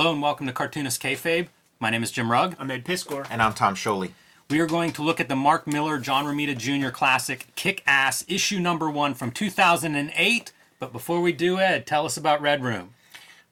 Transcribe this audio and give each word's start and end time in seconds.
Hello 0.00 0.14
and 0.14 0.22
welcome 0.22 0.46
to 0.46 0.52
Cartoonist 0.54 1.02
Kayfabe. 1.02 1.48
My 1.78 1.90
name 1.90 2.02
is 2.02 2.10
Jim 2.10 2.30
Rugg. 2.30 2.56
I'm 2.58 2.70
Ed 2.70 2.86
Piskor. 2.86 3.26
And 3.28 3.42
I'm 3.42 3.52
Tom 3.52 3.74
Scioli. 3.74 4.12
We 4.48 4.58
are 4.60 4.66
going 4.66 4.92
to 4.92 5.02
look 5.02 5.20
at 5.20 5.28
the 5.28 5.36
Mark 5.36 5.66
Millar, 5.66 5.98
John 5.98 6.24
Romita 6.24 6.56
Jr. 6.56 6.88
classic 6.88 7.48
Kick 7.54 7.82
Ass, 7.86 8.24
issue 8.26 8.60
number 8.60 8.88
one 8.88 9.12
from 9.12 9.30
2008. 9.30 10.52
But 10.78 10.94
before 10.94 11.20
we 11.20 11.32
do, 11.32 11.58
Ed, 11.58 11.86
tell 11.86 12.06
us 12.06 12.16
about 12.16 12.40
Red 12.40 12.64
Room. 12.64 12.94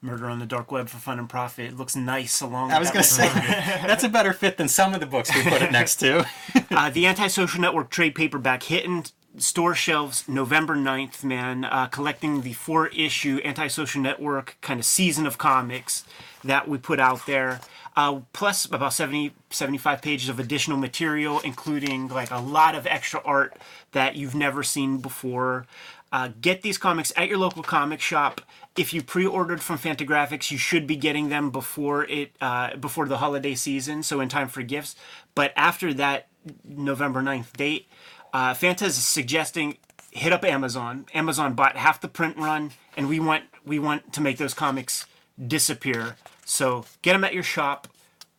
Murder 0.01 0.27
on 0.27 0.39
the 0.39 0.47
Dark 0.47 0.71
Web 0.71 0.89
for 0.89 0.97
Fun 0.97 1.19
and 1.19 1.29
Profit. 1.29 1.67
It 1.67 1.77
looks 1.77 1.95
nice 1.95 2.41
along 2.41 2.71
I 2.71 2.79
was 2.79 2.89
going 2.89 3.03
going 3.03 3.03
to 3.03 3.09
say, 3.11 3.27
that's 3.85 4.03
a 4.03 4.09
better 4.09 4.33
fit 4.33 4.57
than 4.57 4.67
some 4.67 4.95
of 4.95 5.01
the 5.01 5.05
books 5.05 5.29
we 5.35 5.43
put 5.43 5.61
it 5.61 5.71
next 5.71 5.97
to. 5.97 6.25
uh, 6.71 6.89
the 6.89 7.05
Antisocial 7.05 7.61
Network 7.61 7.91
trade 7.91 8.15
paperback 8.15 8.63
hitting 8.63 9.05
store 9.37 9.75
shelves 9.75 10.27
November 10.27 10.75
9th, 10.75 11.23
man. 11.23 11.63
Uh, 11.65 11.85
collecting 11.85 12.41
the 12.41 12.53
four 12.53 12.87
issue 12.87 13.39
Antisocial 13.45 14.01
Network 14.01 14.57
kind 14.61 14.79
of 14.79 14.85
season 14.87 15.27
of 15.27 15.37
comics 15.37 16.05
that 16.43 16.67
we 16.67 16.77
put 16.77 16.99
out 16.99 17.25
there. 17.25 17.59
Uh, 17.95 18.21
plus 18.33 18.65
about 18.65 18.93
70, 18.93 19.33
75 19.49 20.01
pages 20.01 20.29
of 20.29 20.39
additional 20.39 20.77
material, 20.77 21.39
including 21.41 22.07
like 22.07 22.31
a 22.31 22.39
lot 22.39 22.75
of 22.75 22.87
extra 22.87 23.21
art 23.25 23.57
that 23.91 24.15
you've 24.15 24.35
never 24.35 24.63
seen 24.63 24.99
before. 24.99 25.65
Uh, 26.11 26.29
get 26.39 26.61
these 26.61 26.77
comics 26.77 27.11
at 27.15 27.27
your 27.27 27.37
local 27.37 27.61
comic 27.61 27.99
shop. 27.99 28.41
If 28.77 28.93
you 28.93 29.03
pre-ordered 29.03 29.61
from 29.61 29.77
Fantagraphics, 29.77 30.49
you 30.49 30.57
should 30.57 30.87
be 30.87 30.95
getting 30.95 31.29
them 31.29 31.51
before 31.51 32.05
it 32.05 32.31
uh, 32.41 32.75
before 32.77 33.07
the 33.07 33.17
holiday 33.17 33.53
season, 33.53 34.01
so 34.01 34.19
in 34.19 34.29
time 34.29 34.47
for 34.47 34.63
gifts. 34.63 34.95
But 35.35 35.51
after 35.55 35.93
that 35.95 36.27
November 36.63 37.21
9th 37.21 37.53
date, 37.53 37.89
uh, 38.33 38.53
Fanta 38.53 38.83
is 38.83 38.95
suggesting 38.95 39.77
hit 40.11 40.33
up 40.33 40.43
Amazon. 40.43 41.05
Amazon 41.13 41.53
bought 41.53 41.77
half 41.77 42.01
the 42.01 42.07
print 42.07 42.37
run, 42.37 42.71
and 42.97 43.07
we 43.07 43.19
want 43.19 43.43
we 43.65 43.79
want 43.79 44.13
to 44.13 44.21
make 44.21 44.37
those 44.37 44.53
comics 44.53 45.05
disappear. 45.47 46.15
So 46.45 46.85
get 47.01 47.13
them 47.13 47.23
at 47.23 47.33
your 47.33 47.43
shop, 47.43 47.87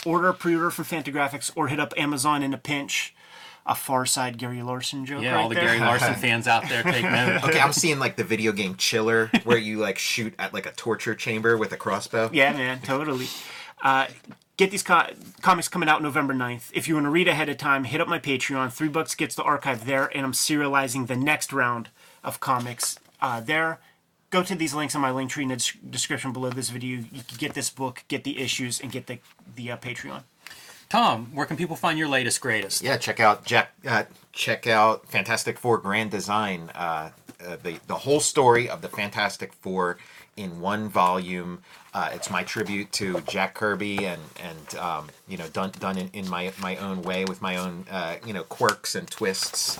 order 0.04 0.28
a 0.28 0.34
pre-order 0.34 0.70
from 0.70 0.84
Fantagraphics, 0.84 1.50
or 1.54 1.68
hit 1.68 1.80
up 1.80 1.94
Amazon 1.96 2.42
in 2.42 2.54
a 2.54 2.58
pinch. 2.58 3.14
A 3.66 3.74
Far 3.74 4.06
Side 4.06 4.38
Gary 4.38 4.62
Larson 4.62 5.04
joke. 5.04 5.22
Yeah, 5.22 5.34
right 5.34 5.42
all 5.42 5.48
the 5.50 5.54
there. 5.54 5.64
Gary 5.64 5.80
Larson 5.80 6.14
fans 6.16 6.48
out 6.48 6.66
there 6.68 6.82
take 6.82 7.04
note. 7.04 7.44
Okay, 7.44 7.60
I'm 7.60 7.74
seeing 7.74 7.98
like 7.98 8.16
the 8.16 8.24
video 8.24 8.52
game 8.52 8.74
Chiller, 8.74 9.30
where 9.44 9.58
you 9.58 9.76
like 9.76 9.98
shoot 9.98 10.34
at 10.38 10.54
like 10.54 10.64
a 10.64 10.72
torture 10.72 11.14
chamber 11.14 11.58
with 11.58 11.70
a 11.70 11.76
crossbow. 11.76 12.30
Yeah, 12.32 12.52
man, 12.54 12.80
totally. 12.80 13.28
Uh, 13.82 14.06
get 14.56 14.70
these 14.70 14.82
co- 14.82 15.10
comics 15.42 15.68
coming 15.68 15.88
out 15.90 16.02
November 16.02 16.34
9th. 16.34 16.70
If 16.72 16.88
you 16.88 16.94
want 16.94 17.04
to 17.04 17.10
read 17.10 17.28
ahead 17.28 17.48
of 17.48 17.58
time, 17.58 17.84
hit 17.84 18.00
up 18.00 18.08
my 18.08 18.18
Patreon. 18.18 18.72
Three 18.72 18.88
bucks 18.88 19.14
gets 19.14 19.34
the 19.34 19.42
archive 19.42 19.84
there, 19.84 20.06
and 20.16 20.24
I'm 20.24 20.32
serializing 20.32 21.06
the 21.06 21.16
next 21.16 21.52
round 21.52 21.90
of 22.24 22.40
comics 22.40 22.98
uh, 23.20 23.40
there. 23.40 23.78
Go 24.30 24.42
to 24.44 24.54
these 24.54 24.74
links 24.74 24.94
in 24.94 25.00
my 25.00 25.10
link 25.10 25.30
tree 25.30 25.42
in 25.42 25.48
the 25.48 25.56
des- 25.56 25.90
description 25.90 26.32
below 26.32 26.50
this 26.50 26.70
video. 26.70 26.98
You 27.12 27.22
can 27.26 27.36
get 27.38 27.54
this 27.54 27.68
book, 27.68 28.04
get 28.08 28.24
the 28.24 28.38
issues, 28.38 28.80
and 28.80 28.92
get 28.92 29.06
the 29.06 29.18
the 29.56 29.72
uh, 29.72 29.76
Patreon. 29.76 30.22
Tom, 30.88 31.30
where 31.34 31.46
can 31.46 31.56
people 31.56 31.76
find 31.76 31.98
your 31.98 32.08
latest, 32.08 32.40
greatest? 32.40 32.82
Yeah, 32.82 32.96
check 32.96 33.20
out 33.20 33.44
Jack. 33.44 33.72
Uh, 33.86 34.04
check 34.32 34.66
out 34.66 35.06
Fantastic 35.08 35.58
Four 35.58 35.78
Grand 35.78 36.10
Design. 36.10 36.70
Uh, 36.74 37.10
uh, 37.44 37.56
the 37.62 37.78
the 37.86 37.94
whole 37.94 38.20
story 38.20 38.68
of 38.68 38.82
the 38.82 38.88
Fantastic 38.88 39.52
Four 39.52 39.98
in 40.36 40.60
one 40.60 40.88
volume. 40.88 41.62
Uh, 41.92 42.10
it's 42.12 42.30
my 42.30 42.42
tribute 42.42 42.92
to 42.92 43.20
Jack 43.22 43.54
Kirby 43.54 44.06
and 44.06 44.22
and 44.42 44.78
um, 44.78 45.08
you 45.28 45.36
know 45.36 45.48
done 45.48 45.72
done 45.78 45.98
in, 45.98 46.08
in 46.12 46.28
my 46.28 46.52
my 46.60 46.76
own 46.76 47.02
way 47.02 47.24
with 47.24 47.42
my 47.42 47.56
own 47.56 47.84
uh, 47.90 48.16
you 48.26 48.32
know 48.32 48.44
quirks 48.44 48.94
and 48.94 49.10
twists. 49.10 49.78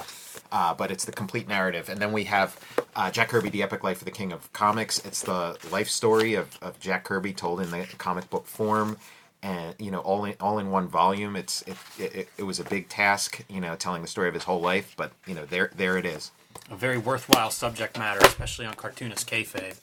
Uh, 0.52 0.74
but 0.74 0.90
it's 0.90 1.04
the 1.04 1.12
complete 1.12 1.46
narrative. 1.46 1.88
And 1.88 2.00
then 2.00 2.12
we 2.12 2.24
have 2.24 2.58
uh, 2.96 3.10
Jack 3.10 3.28
Kirby, 3.28 3.50
The 3.50 3.62
Epic 3.62 3.84
Life 3.84 4.00
of 4.00 4.04
the 4.04 4.10
King 4.10 4.32
of 4.32 4.52
Comics. 4.52 4.98
It's 5.04 5.22
the 5.22 5.56
life 5.70 5.88
story 5.88 6.34
of, 6.34 6.58
of 6.60 6.80
Jack 6.80 7.04
Kirby 7.04 7.32
told 7.32 7.60
in 7.60 7.70
the 7.70 7.86
comic 7.98 8.28
book 8.30 8.46
form. 8.46 8.96
And 9.42 9.74
you 9.78 9.90
know, 9.90 10.00
all 10.00 10.24
in 10.24 10.34
all 10.40 10.58
in 10.58 10.70
one 10.70 10.86
volume. 10.88 11.34
It's 11.34 11.62
it, 11.62 11.76
it, 11.98 12.28
it 12.36 12.42
was 12.42 12.60
a 12.60 12.64
big 12.64 12.88
task, 12.88 13.42
you 13.48 13.60
know, 13.60 13.74
telling 13.74 14.02
the 14.02 14.08
story 14.08 14.28
of 14.28 14.34
his 14.34 14.44
whole 14.44 14.60
life. 14.60 14.92
But 14.96 15.12
you 15.26 15.34
know, 15.34 15.46
there 15.46 15.70
there 15.74 15.96
it 15.96 16.04
is. 16.04 16.30
A 16.70 16.76
very 16.76 16.98
worthwhile 16.98 17.50
subject 17.50 17.98
matter, 17.98 18.20
especially 18.26 18.66
on 18.66 18.74
Cartoonist 18.74 19.26
Kayfabe. 19.30 19.76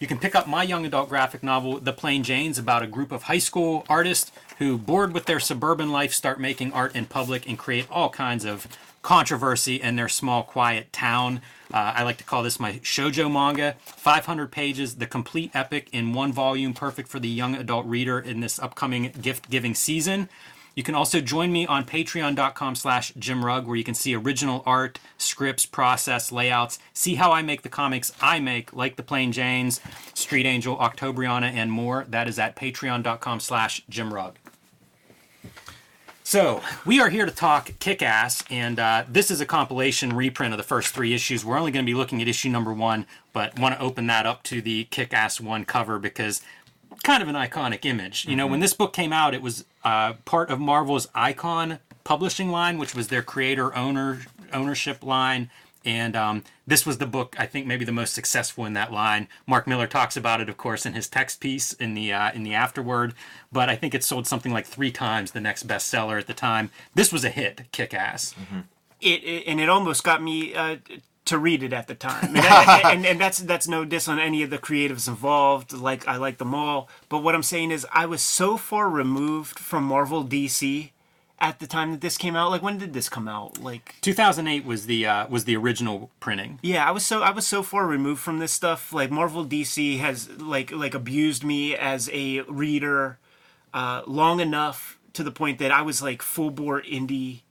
You 0.00 0.06
can 0.06 0.18
pick 0.18 0.34
up 0.34 0.46
my 0.46 0.62
young 0.62 0.86
adult 0.86 1.08
graphic 1.08 1.42
novel, 1.42 1.80
The 1.80 1.92
Plain 1.92 2.22
Janes, 2.22 2.58
about 2.58 2.82
a 2.82 2.86
group 2.86 3.10
of 3.10 3.24
high 3.24 3.38
school 3.38 3.84
artists 3.88 4.30
who, 4.58 4.78
bored 4.78 5.12
with 5.12 5.26
their 5.26 5.40
suburban 5.40 5.90
life, 5.90 6.12
start 6.12 6.38
making 6.38 6.72
art 6.72 6.94
in 6.94 7.06
public 7.06 7.48
and 7.48 7.58
create 7.58 7.86
all 7.90 8.08
kinds 8.08 8.44
of 8.44 8.68
controversy 9.08 9.76
in 9.76 9.96
their 9.96 10.06
small, 10.06 10.42
quiet 10.42 10.92
town. 10.92 11.40
Uh, 11.72 11.94
I 11.96 12.02
like 12.02 12.18
to 12.18 12.24
call 12.24 12.42
this 12.42 12.60
my 12.60 12.74
shojo 12.80 13.32
manga. 13.32 13.74
500 13.86 14.52
pages, 14.52 14.96
the 14.96 15.06
complete 15.06 15.50
epic 15.54 15.88
in 15.92 16.12
one 16.12 16.30
volume, 16.30 16.74
perfect 16.74 17.08
for 17.08 17.18
the 17.18 17.26
young 17.26 17.54
adult 17.54 17.86
reader 17.86 18.18
in 18.18 18.40
this 18.40 18.58
upcoming 18.58 19.10
gift-giving 19.18 19.74
season. 19.74 20.28
You 20.74 20.82
can 20.82 20.94
also 20.94 21.22
join 21.22 21.50
me 21.50 21.66
on 21.66 21.86
patreon.com 21.86 22.74
slash 22.74 23.14
jimrug 23.14 23.64
where 23.64 23.76
you 23.76 23.82
can 23.82 23.94
see 23.94 24.14
original 24.14 24.62
art, 24.66 25.00
scripts, 25.16 25.64
process, 25.64 26.30
layouts, 26.30 26.78
see 26.92 27.14
how 27.14 27.32
I 27.32 27.40
make 27.40 27.62
the 27.62 27.70
comics 27.70 28.12
I 28.20 28.40
make, 28.40 28.74
like 28.74 28.96
The 28.96 29.02
Plain 29.02 29.32
Janes, 29.32 29.80
Street 30.12 30.44
Angel, 30.44 30.76
Octobriana, 30.76 31.50
and 31.50 31.72
more. 31.72 32.04
That 32.10 32.28
is 32.28 32.38
at 32.38 32.56
patreon.com 32.56 33.40
slash 33.40 33.82
jimrug. 33.90 34.34
So, 36.28 36.60
we 36.84 37.00
are 37.00 37.08
here 37.08 37.24
to 37.24 37.32
talk 37.32 37.70
Kick 37.78 38.02
Ass, 38.02 38.44
and 38.50 38.78
uh, 38.78 39.04
this 39.08 39.30
is 39.30 39.40
a 39.40 39.46
compilation 39.46 40.14
reprint 40.14 40.52
of 40.52 40.58
the 40.58 40.62
first 40.62 40.94
three 40.94 41.14
issues. 41.14 41.42
We're 41.42 41.56
only 41.56 41.70
going 41.70 41.86
to 41.86 41.90
be 41.90 41.94
looking 41.94 42.20
at 42.20 42.28
issue 42.28 42.50
number 42.50 42.70
one, 42.70 43.06
but 43.32 43.58
want 43.58 43.76
to 43.76 43.80
open 43.80 44.08
that 44.08 44.26
up 44.26 44.42
to 44.42 44.60
the 44.60 44.84
Kick 44.90 45.14
Ass 45.14 45.40
1 45.40 45.64
cover 45.64 45.98
because 45.98 46.42
kind 47.02 47.22
of 47.22 47.30
an 47.30 47.34
iconic 47.34 47.86
image. 47.86 48.26
You 48.26 48.36
know, 48.36 48.46
when 48.46 48.60
this 48.60 48.74
book 48.74 48.92
came 48.92 49.10
out, 49.10 49.32
it 49.32 49.40
was 49.40 49.64
uh, 49.84 50.12
part 50.26 50.50
of 50.50 50.60
Marvel's 50.60 51.08
Icon 51.14 51.78
publishing 52.04 52.50
line, 52.50 52.76
which 52.76 52.94
was 52.94 53.08
their 53.08 53.22
creator 53.22 53.74
owner 53.74 54.20
ownership 54.52 55.02
line. 55.02 55.48
And 55.84 56.16
um, 56.16 56.44
this 56.66 56.84
was 56.84 56.98
the 56.98 57.06
book 57.06 57.36
I 57.38 57.46
think 57.46 57.66
maybe 57.66 57.84
the 57.84 57.92
most 57.92 58.12
successful 58.12 58.64
in 58.66 58.72
that 58.74 58.92
line. 58.92 59.28
Mark 59.46 59.66
Millar 59.66 59.86
talks 59.86 60.16
about 60.16 60.40
it, 60.40 60.48
of 60.48 60.56
course, 60.56 60.84
in 60.84 60.92
his 60.92 61.08
text 61.08 61.40
piece 61.40 61.72
in 61.72 61.94
the 61.94 62.12
uh, 62.12 62.32
in 62.32 62.42
the 62.42 62.54
afterword. 62.54 63.14
But 63.52 63.68
I 63.70 63.76
think 63.76 63.94
it 63.94 64.04
sold 64.04 64.26
something 64.26 64.52
like 64.52 64.66
three 64.66 64.90
times 64.90 65.30
the 65.30 65.40
next 65.40 65.66
bestseller 65.68 66.18
at 66.18 66.26
the 66.26 66.34
time. 66.34 66.70
This 66.94 67.12
was 67.12 67.24
a 67.24 67.30
hit, 67.30 67.62
kick 67.72 67.94
ass. 67.94 68.34
It, 69.00 69.22
it 69.24 69.44
and 69.46 69.60
it 69.60 69.68
almost 69.68 70.02
got 70.04 70.22
me 70.22 70.54
uh, 70.54 70.76
to 71.26 71.38
read 71.38 71.62
it 71.62 71.72
at 71.72 71.86
the 71.86 71.94
time, 71.94 72.34
and, 72.34 72.38
I- 72.40 72.92
and, 72.92 73.06
and 73.06 73.20
that's 73.20 73.38
that's 73.38 73.68
no 73.68 73.84
diss 73.84 74.08
on 74.08 74.18
any 74.18 74.42
of 74.42 74.50
the 74.50 74.58
creatives 74.58 75.06
involved. 75.08 75.72
Like 75.72 76.06
I 76.08 76.16
like 76.16 76.38
them 76.38 76.54
all, 76.54 76.88
but 77.08 77.22
what 77.22 77.34
I'm 77.34 77.42
saying 77.44 77.70
is 77.70 77.86
I 77.92 78.06
was 78.06 78.20
so 78.22 78.56
far 78.56 78.88
removed 78.90 79.58
from 79.58 79.84
Marvel 79.84 80.24
DC 80.24 80.90
at 81.40 81.60
the 81.60 81.66
time 81.66 81.92
that 81.92 82.00
this 82.00 82.16
came 82.16 82.36
out. 82.36 82.50
Like 82.50 82.62
when 82.62 82.78
did 82.78 82.92
this 82.92 83.08
come 83.08 83.28
out? 83.28 83.62
Like 83.62 83.96
2008 84.00 84.64
was 84.64 84.86
the 84.86 85.06
uh, 85.06 85.28
was 85.28 85.44
the 85.44 85.56
original 85.56 86.10
printing. 86.20 86.58
Yeah, 86.62 86.86
I 86.86 86.90
was 86.90 87.04
so 87.04 87.22
I 87.22 87.30
was 87.30 87.46
so 87.46 87.62
far 87.62 87.86
removed 87.86 88.20
from 88.20 88.38
this 88.38 88.52
stuff. 88.52 88.92
Like 88.92 89.10
Marvel 89.10 89.44
DC 89.44 89.98
has 89.98 90.28
like 90.40 90.72
like 90.72 90.94
abused 90.94 91.44
me 91.44 91.76
as 91.76 92.10
a 92.12 92.40
reader 92.42 93.18
uh, 93.72 94.02
long 94.06 94.40
enough 94.40 94.98
to 95.14 95.22
the 95.22 95.30
point 95.30 95.58
that 95.58 95.70
I 95.70 95.82
was 95.82 96.02
like 96.02 96.22
full 96.22 96.50
bore 96.50 96.82
indie 96.82 97.42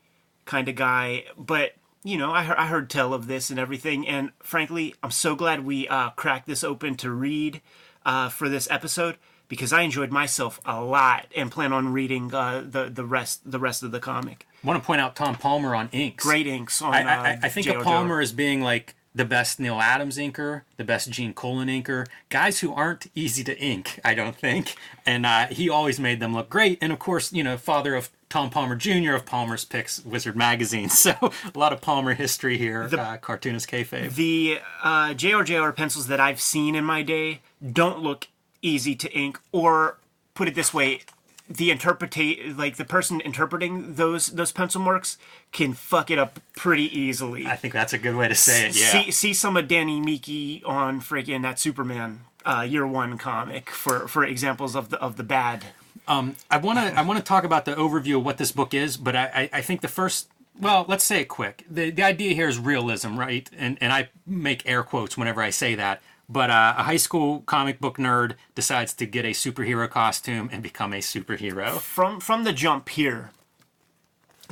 kind 0.46 0.68
of 0.68 0.75
guy. 0.75 1.25
But 1.38 1.74
you 2.04 2.18
know, 2.18 2.31
I 2.31 2.44
heard, 2.44 2.58
I 2.58 2.68
heard 2.68 2.90
tell 2.90 3.14
of 3.14 3.28
this 3.28 3.50
and 3.50 3.59
everything, 3.59 4.08
and 4.08 4.31
frankly, 4.42 4.96
I'm 5.04 5.12
so 5.12 5.36
glad 5.36 5.66
we 5.66 5.88
uh, 5.88 6.12
cracked 6.12 6.48
this 6.48 6.64
open 6.64 6.96
to 6.98 7.12
read 7.12 7.62
uh, 8.06 8.30
for 8.30 8.48
this 8.48 8.69
episode 8.72 9.18
because 9.47 9.72
I 9.74 9.81
enjoyed 9.81 10.12
myself 10.12 10.59
a 10.66 10.81
lot 10.84 11.28
and 11.35 11.52
plan 11.52 11.74
on 11.74 11.94
reading 11.94 12.34
uh, 12.34 12.63
the 12.68 12.90
the 12.90 13.06
rest 13.06 13.50
the 13.50 13.59
rest 13.59 13.84
of 13.84 13.91
the 13.91 14.00
comic. 14.00 14.47
I 14.63 14.68
want 14.68 14.81
to 14.81 14.85
point 14.85 15.02
out 15.02 15.16
Tom 15.16 15.35
Palmer 15.35 15.75
on 15.75 15.90
inks. 15.91 16.24
Great 16.24 16.47
inks 16.47 16.81
on. 16.81 16.94
I, 16.94 17.02
I, 17.02 17.34
uh, 17.34 17.38
I 17.44 17.50
think 17.50 17.68
of 17.68 17.83
Palmer 17.83 18.19
as 18.19 18.31
being 18.31 18.62
like 18.62 18.95
the 19.18 19.25
best 19.25 19.60
Neal 19.60 19.80
Adams 19.80 20.18
inker, 20.18 20.62
the 20.77 20.83
best 20.83 21.10
Gene 21.10 21.33
Colan 21.33 21.68
inker, 21.68 22.06
guys 22.30 22.60
who 22.60 22.74
aren't 22.74 23.07
easy 23.16 23.44
to 23.44 23.57
ink, 23.57 24.00
I 24.06 24.13
don't 24.13 24.36
think. 24.36 24.75
And 25.06 25.25
uh, 25.25 25.48
he 25.48 25.69
always 25.69 26.00
made 26.00 26.19
them 26.19 26.33
look 26.33 26.50
great. 26.50 26.77
And 26.81 26.94
of 26.94 27.00
course, 27.00 27.33
you 27.33 27.44
know, 27.44 27.57
father 27.57 27.95
of 27.95 28.12
Tom 28.30 28.50
Palmer 28.50 28.75
Jr. 28.75 29.13
of 29.13 29.25
Palmer's 29.25 29.66
Picks 29.66 30.04
Wizard 30.06 30.36
Magazine. 30.36 30.89
So 30.98 31.13
a 31.21 31.57
lot 31.57 31.71
of 31.74 31.80
Palmer 31.81 32.13
history 32.13 32.57
here, 32.57 32.89
uh, 32.92 33.18
cartoonist 33.18 33.69
kayfabe. 33.69 34.13
the 34.16 34.60
uh, 34.83 35.10
JRJR 35.10 35.75
pencils 35.75 36.07
that 36.07 36.19
I've 36.19 36.42
seen 36.42 36.75
in 36.75 36.83
my 36.83 37.01
day 37.01 37.39
don't 37.71 38.00
look 38.00 38.27
easy 38.68 38.96
to 38.96 39.12
ink, 39.12 39.40
or 39.52 39.98
put 40.34 40.48
it 40.48 40.56
this 40.56 40.74
way, 40.74 41.02
the 41.50 41.72
interpretate 41.72 42.58
like 42.58 42.75
the 42.75 42.86
person 42.86 43.22
interpreting 43.22 43.96
those 43.96 44.28
those 44.28 44.52
pencil 44.52 44.81
marks 44.81 45.18
can 45.52 45.74
fuck 45.74 46.12
it 46.12 46.19
up 46.19 46.40
pretty 46.56 46.84
easily. 46.98 47.48
I 47.48 47.56
think 47.56 47.74
that's 47.74 47.94
a 47.94 47.98
good 47.98 48.16
way 48.16 48.28
to 48.28 48.36
say 48.36 48.68
it. 48.68 48.78
Yeah. 48.78 48.88
See 48.88 49.12
see 49.12 49.34
some 49.34 49.56
of 49.56 49.68
Danny 49.68 50.02
Miki 50.02 50.62
on 50.66 51.00
freaking 51.00 51.44
that 51.44 51.60
Superman 51.60 52.22
uh, 52.46 52.66
year 52.68 52.86
one 52.86 53.18
comic 53.18 53.69
for 53.69 54.08
for 54.08 54.24
examples 54.24 54.75
of 54.75 54.90
the 54.90 55.00
of 55.00 55.16
the 55.16 55.24
bad. 55.24 55.66
Um, 56.08 56.36
I 56.50 56.58
want 56.58 56.80
to 56.80 56.98
I 56.98 57.02
want 57.02 57.19
to 57.19 57.25
talk 57.25 57.44
about 57.44 57.66
the 57.66 57.75
overview 57.75 58.18
of 58.18 58.25
what 58.25 58.38
this 58.38 58.52
book 58.52 58.74
is, 58.74 58.98
but 58.98 59.16
I, 59.16 59.25
I, 59.25 59.50
I 59.54 59.62
think 59.62 59.81
the 59.81 59.88
first 59.88 60.30
well, 60.60 60.86
let's 60.88 61.04
say 61.04 61.22
it 61.22 61.28
quick. 61.28 61.64
The 61.69 61.92
the 61.92 62.04
idea 62.04 62.34
here 62.34 62.48
is 62.48 62.60
realism, 62.60 63.18
right? 63.18 63.50
And 63.58 63.78
and 63.80 63.94
I 63.94 64.10
make 64.25 64.68
air 64.68 64.84
quotes 64.84 65.18
whenever 65.18 65.42
I 65.42 65.50
say 65.50 65.75
that. 65.75 66.02
But 66.29 66.50
uh, 66.50 66.75
a 66.77 66.83
high 66.83 66.97
school 66.97 67.41
comic 67.41 67.79
book 67.79 67.97
nerd 67.97 68.33
decides 68.53 68.94
to 68.95 69.06
get 69.06 69.25
a 69.25 69.29
superhero 69.29 69.89
costume 69.89 70.50
and 70.51 70.62
become 70.62 70.94
a 70.94 71.00
superhero. 71.00 71.79
from 71.79 72.19
from 72.19 72.44
the 72.44 72.53
jump 72.53 72.89
here 72.89 73.31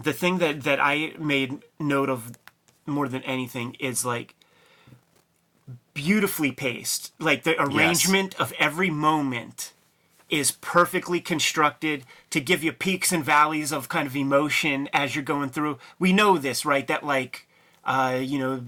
the 0.01 0.13
thing 0.13 0.39
that 0.39 0.63
that 0.63 0.80
i 0.80 1.13
made 1.18 1.63
note 1.80 2.10
of 2.10 2.38
more 2.86 3.07
than 3.07 3.22
anything 3.24 3.75
is 3.80 4.06
like 4.06 4.36
beautifully 5.95 6.51
paced. 6.51 7.12
Like 7.19 7.44
the 7.44 7.60
arrangement 7.60 8.36
of 8.39 8.54
every 8.60 8.92
moment 8.92 9.74
is 10.30 10.51
perfectly 10.51 11.21
constructed 11.21 12.04
to 12.31 12.39
give 12.39 12.63
you 12.63 12.74
peaks 12.74 13.12
and 13.12 13.24
valleys 13.24 13.71
of 13.71 13.89
kind 13.89 14.07
of 14.07 14.16
emotion 14.16 14.89
as 14.94 15.16
you're 15.16 15.24
going 15.24 15.50
through. 15.50 15.80
We 15.98 16.13
know 16.13 16.38
this 16.38 16.66
right? 16.66 16.86
That 16.86 17.04
like 17.04 17.48
uh, 17.86 18.20
you 18.22 18.40
know, 18.40 18.64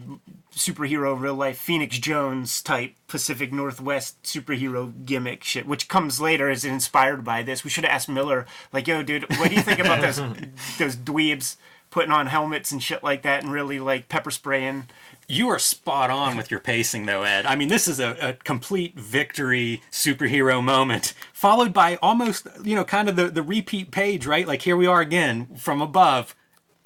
superhero 0.54 1.20
real 1.20 1.36
life 1.36 1.58
Phoenix 1.58 1.98
Jones 2.00 2.62
type 2.62 2.96
Pacific 3.08 3.52
Northwest 3.54 4.22
superhero 4.24 4.94
gimmick 5.06 5.44
shit, 5.44 5.68
which 5.68 5.88
comes 5.88 6.20
later 6.20 6.50
is 6.50 6.66
inspired 6.66 7.24
by 7.24 7.44
this. 7.44 7.64
We 7.64 7.70
should 7.70 7.84
have 7.84 7.94
asked 7.94 8.10
Millar, 8.10 8.46
like, 8.74 8.88
yo, 8.88 9.04
dude, 9.04 9.30
what 9.38 9.50
do 9.50 9.56
you 9.56 9.62
think 9.62 9.80
about 9.80 10.02
those 10.02 10.18
those 10.78 10.96
dweebs 10.96 11.58
putting 11.90 12.12
on 12.12 12.28
helmets 12.28 12.72
and 12.72 12.84
shit 12.84 13.04
like 13.04 13.22
that 13.24 13.44
and 13.44 13.52
really 13.52 13.80
like 13.80 14.10
pepper 14.10 14.32
spraying? 14.32 14.88
You 15.30 15.50
are 15.50 15.60
spot 15.60 16.10
on 16.10 16.38
with 16.38 16.50
your 16.50 16.62
pacing, 16.62 17.06
though, 17.06 17.24
Ed. 17.24 17.46
I 17.46 17.58
mean, 17.58 17.68
this 17.68 17.86
is 17.86 18.00
a, 18.00 18.16
a 18.22 18.34
complete 18.34 18.98
victory 18.98 19.82
superhero 19.92 20.64
moment, 20.64 21.14
followed 21.34 21.74
by 21.74 21.98
almost, 22.02 22.48
you 22.64 22.76
know, 22.76 22.86
kind 22.86 23.10
of 23.10 23.18
the, 23.18 23.28
the 23.28 23.44
repeat 23.44 23.92
page, 23.92 24.26
right? 24.26 24.48
Like, 24.48 24.62
here 24.62 24.78
we 24.78 24.88
are 24.88 25.02
again 25.02 25.48
from 25.58 25.82
above, 25.82 26.34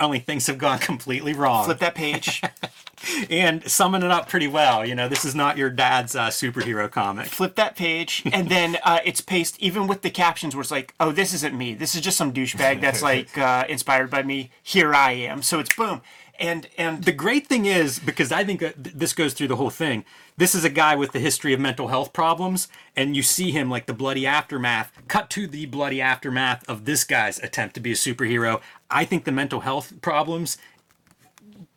only 0.01 0.19
things 0.19 0.47
have 0.47 0.57
gone 0.57 0.79
completely 0.91 1.33
wrong. 1.33 1.65
Flip 1.65 1.79
that 1.79 1.95
page, 1.95 2.41
and 3.29 3.69
summing 3.69 4.03
it 4.03 4.11
up 4.11 4.27
pretty 4.27 4.47
well. 4.47 4.85
You 4.85 4.95
know, 4.95 5.07
this 5.07 5.23
is 5.23 5.35
not 5.35 5.57
your 5.57 5.69
dad's 5.69 6.15
uh, 6.15 6.27
superhero 6.27 6.89
comic. 6.91 7.27
flip 7.27 7.55
that 7.55 7.75
page, 7.75 8.23
and 8.33 8.49
then 8.49 8.77
uh, 8.83 8.99
it's 9.05 9.21
paced 9.21 9.59
even 9.61 9.87
with 9.87 10.01
the 10.01 10.09
captions 10.09 10.55
where 10.55 10.61
it's 10.61 10.71
like, 10.71 10.93
oh, 10.99 11.11
this 11.11 11.33
isn't 11.33 11.57
me. 11.57 11.73
This 11.73 11.95
is 11.95 12.01
just 12.01 12.17
some 12.17 12.33
douchebag 12.33 12.81
that's 12.81 13.01
like 13.11 13.37
uh, 13.37 13.65
inspired 13.69 14.09
by 14.09 14.23
me. 14.23 14.51
Here 14.63 14.93
I 14.93 15.11
am. 15.13 15.41
So 15.41 15.59
it's 15.59 15.73
boom. 15.75 16.01
And 16.39 16.67
and 16.77 17.03
The 17.03 17.11
great 17.11 17.45
thing 17.47 17.65
is, 17.67 17.99
because 17.99 18.31
I 18.31 18.43
think 18.43 18.61
that 18.61 18.73
this 18.83 19.13
goes 19.13 19.33
through 19.33 19.47
the 19.49 19.57
whole 19.57 19.69
thing, 19.69 20.03
this 20.41 20.55
is 20.55 20.63
a 20.63 20.69
guy 20.69 20.95
with 20.95 21.11
the 21.11 21.19
history 21.19 21.53
of 21.53 21.59
mental 21.59 21.89
health 21.89 22.13
problems, 22.13 22.67
and 22.95 23.15
you 23.15 23.21
see 23.21 23.51
him 23.51 23.69
like 23.69 23.85
the 23.85 23.93
bloody 23.93 24.25
aftermath, 24.25 24.91
cut 25.07 25.29
to 25.29 25.45
the 25.45 25.67
bloody 25.67 26.01
aftermath 26.01 26.67
of 26.67 26.85
this 26.85 27.03
guy's 27.03 27.37
attempt 27.43 27.75
to 27.75 27.79
be 27.79 27.91
a 27.91 27.93
superhero. 27.93 28.59
I 28.89 29.05
think 29.05 29.25
the 29.25 29.31
mental 29.31 29.59
health 29.59 29.93
problems, 30.01 30.57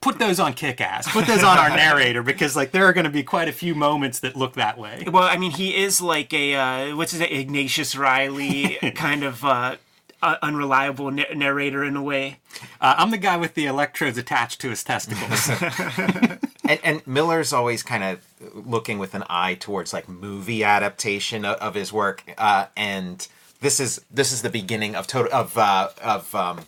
put 0.01 0.19
those 0.19 0.41
on 0.41 0.55
kick 0.55 0.81
ass, 0.81 1.07
put 1.13 1.27
those 1.27 1.45
on 1.45 1.59
our 1.59 1.69
narrator, 1.77 2.23
because 2.23 2.57
like 2.57 2.71
there 2.71 2.87
are 2.87 2.95
going 2.95 3.05
to 3.05 3.11
be 3.11 3.23
quite 3.23 3.49
a 3.49 3.53
few 3.53 3.75
moments 3.75 4.21
that 4.21 4.35
look 4.35 4.55
that 4.55 4.79
way. 4.79 5.05
Well, 5.13 5.25
I 5.25 5.37
mean, 5.37 5.51
he 5.51 5.77
is 5.77 6.01
like 6.01 6.33
a 6.33 6.55
uh, 6.55 6.97
what's 6.97 7.13
his 7.13 7.21
name, 7.21 7.39
Ignatius 7.39 7.95
Reilly 7.95 8.79
kind 8.95 9.25
of 9.25 9.45
uh, 9.45 9.77
uh, 10.23 10.37
unreliable 10.41 11.11
na- 11.11 11.35
narrator 11.35 11.85
in 11.85 11.97
a 11.97 12.03
way. 12.03 12.39
Uh, 12.81 12.95
I'm 12.97 13.11
the 13.11 13.19
guy 13.19 13.37
with 13.37 13.53
the 13.53 13.67
electrodes 13.67 14.17
attached 14.17 14.59
to 14.63 14.71
his 14.71 14.83
testicles. 14.83 15.51
and, 16.69 16.81
and 16.83 17.07
Millar's 17.07 17.53
always 17.53 17.83
kind 17.83 18.05
of 18.05 18.21
looking 18.55 18.99
with 18.99 19.15
an 19.15 19.25
eye 19.29 19.55
towards 19.55 19.93
like 19.93 20.09
movie 20.09 20.65
adaptation 20.65 21.45
of, 21.45 21.57
of 21.59 21.75
his 21.75 21.93
work, 21.93 22.23
uh, 22.39 22.67
and 22.77 23.27
this 23.61 23.81
is 23.81 24.01
this 24.11 24.33
is 24.33 24.43
the 24.43 24.51
beginning 24.51 24.95
of 24.95 25.07
total 25.07 25.33
of 25.33 25.57
uh, 25.59 25.89
of 26.03 26.35
um, 26.35 26.61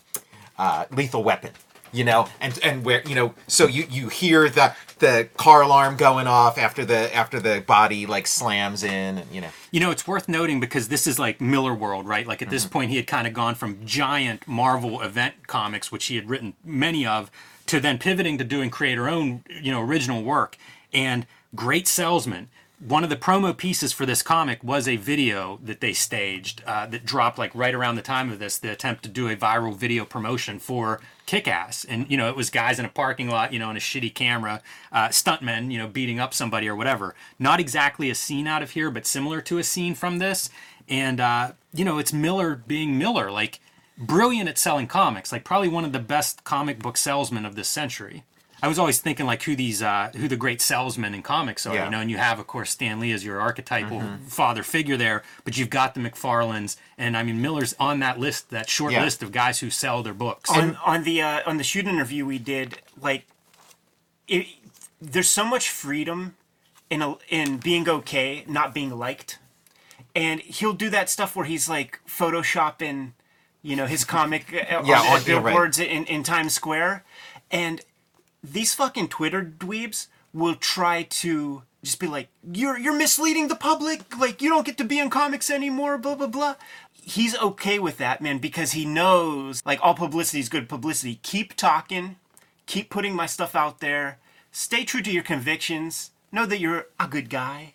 uh, 0.57 0.85
Lethal 0.91 1.23
Weapon. 1.23 1.51
You 1.93 2.03
know, 2.03 2.27
and 2.41 2.59
and 2.63 2.83
where 2.83 3.01
you 3.07 3.15
know, 3.15 3.33
so 3.47 3.65
you 3.65 3.85
you 3.89 4.09
hear 4.09 4.49
the 4.49 4.75
the 4.99 5.29
car 5.37 5.61
alarm 5.61 5.95
going 5.95 6.27
off 6.27 6.57
after 6.57 6.83
the 6.83 7.15
after 7.15 7.39
the 7.39 7.63
body 7.65 8.05
like 8.05 8.27
slams 8.27 8.83
in, 8.83 9.19
and 9.19 9.31
you 9.31 9.41
know. 9.41 9.49
You 9.71 9.79
know, 9.79 9.91
it's 9.91 10.05
worth 10.05 10.27
noting 10.27 10.59
because 10.59 10.89
this 10.89 11.07
is 11.07 11.17
like 11.17 11.39
Millar 11.39 11.73
World, 11.73 12.05
right? 12.05 12.27
Like 12.27 12.41
at 12.41 12.49
this 12.49 12.65
point, 12.65 12.89
he 12.91 12.97
had 12.97 13.07
kind 13.07 13.25
of 13.25 13.33
gone 13.33 13.55
from 13.55 13.85
giant 13.85 14.47
Marvel 14.47 15.01
event 15.01 15.47
comics, 15.47 15.91
which 15.91 16.07
he 16.07 16.17
had 16.17 16.29
written 16.29 16.55
many 16.63 17.05
of, 17.05 17.31
to 17.67 17.79
then 17.79 17.97
pivoting 17.97 18.37
to 18.37 18.43
doing 18.43 18.69
creator 18.69 19.07
own, 19.07 19.43
you 19.61 19.71
know, 19.71 19.81
original 19.81 20.23
work. 20.23 20.57
And 20.93 21.25
great 21.55 21.87
salesman. 21.87 22.49
One 22.79 23.03
of 23.03 23.09
the 23.09 23.15
promo 23.15 23.57
pieces 23.57 23.91
for 23.91 24.05
this 24.05 24.21
comic 24.21 24.63
was 24.63 24.87
a 24.87 24.97
video 24.97 25.59
that 25.63 25.81
they 25.81 25.93
staged 25.93 26.63
uh, 26.67 26.85
that 26.87 27.05
dropped 27.05 27.39
like 27.39 27.53
right 27.55 27.73
around 27.73 27.95
the 27.95 28.03
time 28.03 28.31
of 28.31 28.37
this, 28.37 28.59
the 28.59 28.71
attempt 28.71 29.01
to 29.03 29.09
do 29.09 29.27
a 29.27 29.35
viral 29.35 29.75
video 29.75 30.05
promotion 30.05 30.59
for 30.59 31.01
Kick 31.25 31.47
Ass. 31.47 31.85
And, 31.89 32.09
you 32.09 32.17
know, 32.17 32.29
it 32.29 32.35
was 32.35 32.51
guys 32.51 32.77
in 32.77 32.85
a 32.85 32.89
parking 32.89 33.29
lot, 33.29 33.51
you 33.51 33.57
know, 33.57 33.71
in 33.71 33.77
a 33.77 33.79
shitty 33.79 34.13
camera, 34.13 34.61
uh, 34.91 35.07
stuntmen, 35.07 35.71
you 35.71 35.79
know, 35.79 35.87
beating 35.87 36.19
up 36.19 36.35
somebody 36.35 36.69
or 36.69 36.75
whatever. 36.75 37.15
Not 37.39 37.59
exactly 37.59 38.11
a 38.11 38.15
scene 38.15 38.45
out 38.45 38.61
of 38.61 38.71
here, 38.71 38.91
but 38.91 39.07
similar 39.07 39.41
to 39.41 39.57
a 39.57 39.63
scene 39.63 39.95
from 39.95 40.19
this. 40.19 40.51
And, 40.87 41.19
uh, 41.19 41.53
you 41.73 41.83
know, 41.83 41.97
it's 41.97 42.13
Millar 42.13 42.55
being 42.55 42.97
Millar, 42.99 43.31
like 43.31 43.59
brilliant 43.97 44.47
at 44.49 44.57
selling 44.57 44.87
comics, 44.87 45.31
like 45.31 45.43
probably 45.43 45.67
one 45.69 45.85
of 45.85 45.91
the 45.91 45.99
best 45.99 46.43
comic 46.43 46.79
book 46.79 46.97
salesmen 46.97 47.45
of 47.45 47.55
this 47.55 47.67
century. 47.67 48.23
I 48.61 48.67
was 48.67 48.79
always 48.79 48.99
thinking 48.99 49.27
like 49.27 49.43
who 49.43 49.55
these 49.55 49.83
uh, 49.83 50.09
who 50.15 50.27
the 50.27 50.35
great 50.35 50.61
salesmen 50.61 51.13
in 51.13 51.21
comics 51.21 51.67
are, 51.67 51.75
Yeah. 51.75 51.85
you 51.85 51.91
know, 51.91 51.99
and 51.99 52.09
you 52.09 52.17
have 52.17 52.39
of 52.39 52.47
course 52.47 52.71
Stan 52.71 52.99
Lee 52.99 53.11
as 53.11 53.23
your 53.23 53.39
archetypal 53.39 54.01
father 54.27 54.63
figure 54.63 54.97
there, 54.97 55.21
but 55.43 55.57
you've 55.57 55.69
got 55.69 55.93
the 55.93 55.99
McFarlanes, 55.99 56.75
and 56.97 57.15
I 57.15 57.21
mean 57.21 57.39
Millar's 57.39 57.75
on 57.79 57.99
that 57.99 58.19
list, 58.19 58.49
that 58.49 58.67
short 58.67 58.93
Yeah. 58.93 59.03
list 59.03 59.21
of 59.21 59.31
guys 59.31 59.59
who 59.59 59.69
sell 59.69 60.01
their 60.01 60.15
books. 60.15 60.49
on 60.49 60.75
on 60.77 61.03
the 61.03 61.21
uh, 61.21 61.41
on 61.45 61.57
the 61.57 61.63
shoot 61.63 61.85
interview 61.87 62.25
we 62.25 62.39
did 62.39 62.79
like 62.99 63.27
it, 64.27 64.47
there's 64.99 65.29
so 65.29 65.45
much 65.45 65.69
freedom 65.69 66.35
in 66.89 67.01
a, 67.03 67.15
in 67.29 67.57
being 67.57 67.87
okay 67.87 68.43
not 68.47 68.73
being 68.73 68.89
liked 68.97 69.37
and 70.15 70.39
he'll 70.41 70.73
do 70.73 70.89
that 70.89 71.09
stuff 71.09 71.35
where 71.35 71.45
he's 71.45 71.69
like 71.69 71.99
photoshopping 72.07 73.11
you 73.67 73.75
know 73.75 73.85
his 73.85 74.03
comic 74.05 74.53
uh, 74.53 74.81
Yeah, 74.85 74.99
on, 75.01 75.07
on 75.07 75.13
right. 75.15 75.25
billboards 75.25 75.79
in, 75.79 76.05
in 76.05 76.23
times 76.23 76.53
square. 76.53 77.03
And 77.51 77.81
these 78.43 78.73
fucking 78.73 79.09
twitter 79.09 79.43
dweebs 79.43 80.07
will 80.33 80.55
try 80.55 81.03
to 81.03 81.63
just 81.83 81.99
be 81.99 82.07
like 82.07 82.29
you're 82.59 82.77
you're 82.77 82.97
misleading 82.97 83.47
the 83.49 83.55
public. 83.55 84.17
Like 84.17 84.41
you 84.41 84.49
don't 84.49 84.65
get 84.65 84.77
to 84.77 84.83
be 84.85 84.99
in 84.99 85.09
comics 85.09 85.49
anymore 85.49 85.97
blah 85.97 86.15
blah 86.15 86.27
blah. 86.27 86.55
He's 86.93 87.37
okay 87.39 87.79
with 87.79 87.97
that 87.97 88.21
man 88.21 88.39
because 88.39 88.71
he 88.73 88.85
knows 88.85 89.61
like 89.65 89.79
all 89.81 89.93
publicity 89.95 90.39
is 90.39 90.49
good 90.49 90.67
publicity. 90.69 91.19
Keep 91.23 91.55
talking. 91.55 92.17
Keep 92.65 92.89
putting 92.89 93.15
my 93.15 93.25
stuff 93.25 93.55
out 93.55 93.79
there. 93.79 94.17
Stay 94.51 94.83
true 94.83 95.01
to 95.01 95.11
your 95.11 95.23
convictions. 95.23 96.11
Know 96.31 96.45
that 96.45 96.59
you're 96.59 96.87
a 96.99 97.07
good 97.07 97.29
guy. 97.29 97.73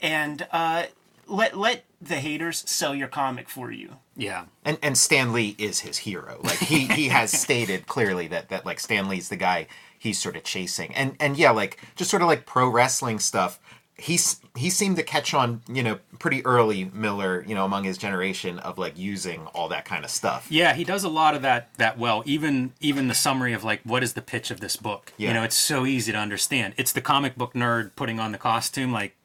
And 0.00 0.46
uh, 0.52 0.84
let 1.26 1.56
let 1.56 1.85
the 2.00 2.16
haters 2.16 2.62
sell 2.66 2.94
your 2.94 3.08
comic 3.08 3.48
for 3.48 3.70
you 3.70 3.96
yeah, 4.16 4.46
and 4.64 4.78
and 4.82 4.96
Stan 4.96 5.32
Lee 5.32 5.54
is 5.58 5.80
his 5.80 5.98
hero. 5.98 6.40
Like 6.42 6.58
he 6.58 6.86
he 6.86 7.08
has 7.08 7.30
stated 7.40 7.86
clearly 7.86 8.28
that 8.28 8.48
that 8.48 8.64
like 8.64 8.80
Stan 8.80 9.08
Lee's 9.08 9.28
the 9.28 9.36
guy 9.36 9.66
he's 9.98 10.18
sort 10.18 10.36
of 10.36 10.44
chasing. 10.44 10.94
And 10.94 11.16
and 11.20 11.36
yeah, 11.36 11.50
like 11.50 11.80
just 11.96 12.10
sort 12.10 12.22
of 12.22 12.28
like 12.28 12.46
pro 12.46 12.68
wrestling 12.68 13.18
stuff. 13.18 13.60
He's 13.98 14.40
he 14.54 14.68
seemed 14.68 14.96
to 14.96 15.02
catch 15.02 15.32
on, 15.32 15.62
you 15.68 15.82
know, 15.82 15.98
pretty 16.18 16.44
early 16.44 16.90
Millar, 16.92 17.42
you 17.46 17.54
know, 17.54 17.64
among 17.64 17.84
his 17.84 17.96
generation 17.96 18.58
of 18.58 18.76
like 18.76 18.98
using 18.98 19.46
all 19.48 19.68
that 19.68 19.86
kind 19.86 20.04
of 20.04 20.10
stuff. 20.10 20.46
Yeah, 20.50 20.74
he 20.74 20.84
does 20.84 21.02
a 21.04 21.08
lot 21.08 21.34
of 21.34 21.42
that 21.42 21.72
that 21.78 21.98
well. 21.98 22.22
Even 22.26 22.72
even 22.80 23.08
the 23.08 23.14
summary 23.14 23.52
of 23.54 23.64
like 23.64 23.80
what 23.84 24.02
is 24.02 24.12
the 24.12 24.22
pitch 24.22 24.50
of 24.50 24.60
this 24.60 24.76
book. 24.76 25.12
You 25.16 25.32
know, 25.32 25.42
it's 25.42 25.56
so 25.56 25.86
easy 25.86 26.12
to 26.12 26.18
understand. 26.18 26.74
It's 26.76 26.92
the 26.92 27.00
comic 27.00 27.36
book 27.36 27.54
nerd 27.54 27.92
putting 27.96 28.20
on 28.20 28.32
the 28.32 28.38
costume. 28.38 28.92
Like 28.92 29.15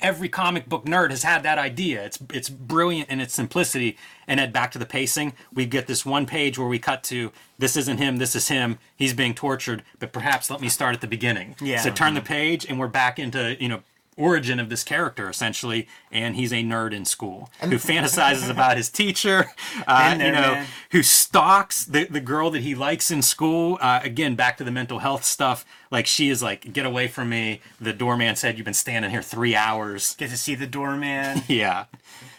every 0.00 0.28
comic 0.28 0.68
book 0.68 0.84
nerd 0.84 1.10
has 1.10 1.22
had 1.22 1.42
that 1.42 1.58
idea. 1.58 2.04
It's 2.04 2.18
it's 2.32 2.48
brilliant 2.48 3.08
in 3.08 3.20
its 3.20 3.34
simplicity. 3.34 3.96
And 4.26 4.38
then 4.38 4.52
back 4.52 4.70
to 4.72 4.78
the 4.78 4.86
pacing, 4.86 5.32
we 5.52 5.66
get 5.66 5.86
this 5.86 6.06
one 6.06 6.26
page 6.26 6.58
where 6.58 6.68
we 6.68 6.78
cut 6.78 7.02
to 7.04 7.32
this 7.58 7.76
isn't 7.76 7.98
him, 7.98 8.16
this 8.16 8.34
is 8.34 8.48
him. 8.48 8.78
He's 8.96 9.14
being 9.14 9.34
tortured, 9.34 9.82
but 9.98 10.12
perhaps 10.12 10.50
let 10.50 10.60
me 10.60 10.68
start 10.68 10.94
at 10.94 11.00
the 11.00 11.06
beginning. 11.06 11.56
Yeah. 11.60 11.80
So 11.80 11.90
turn 11.90 12.14
the 12.14 12.20
mm-hmm. 12.20 12.26
page, 12.28 12.66
and 12.66 12.78
we're 12.78 12.88
back 12.88 13.18
into 13.18 13.56
you 13.60 13.68
know 13.68 13.82
origin 14.16 14.60
of 14.60 14.68
this 14.68 14.84
character 14.84 15.28
essentially 15.28 15.88
and 16.10 16.36
he's 16.36 16.52
a 16.52 16.62
nerd 16.62 16.92
in 16.92 17.04
school 17.04 17.50
who 17.60 17.68
fantasizes 17.76 18.50
about 18.50 18.76
his 18.76 18.90
teacher 18.90 19.46
uh, 19.86 20.16
there, 20.16 20.26
you 20.26 20.32
know 20.32 20.54
man. 20.54 20.66
who 20.90 21.02
stalks 21.02 21.84
the, 21.84 22.04
the 22.04 22.20
girl 22.20 22.50
that 22.50 22.62
he 22.62 22.74
likes 22.74 23.10
in 23.10 23.22
school. 23.22 23.78
Uh, 23.80 24.00
again, 24.02 24.34
back 24.34 24.56
to 24.58 24.64
the 24.64 24.70
mental 24.70 24.98
health 24.98 25.24
stuff. 25.24 25.64
Like 25.90 26.06
she 26.06 26.28
is 26.28 26.42
like, 26.42 26.72
get 26.72 26.86
away 26.86 27.08
from 27.08 27.28
me. 27.28 27.60
The 27.80 27.92
doorman 27.92 28.36
said 28.36 28.58
you've 28.58 28.64
been 28.64 28.74
standing 28.74 29.10
here 29.10 29.22
three 29.22 29.54
hours. 29.54 30.14
get 30.16 30.30
to 30.30 30.36
see 30.36 30.54
the 30.54 30.66
doorman 30.66 31.42
Yeah. 31.48 31.86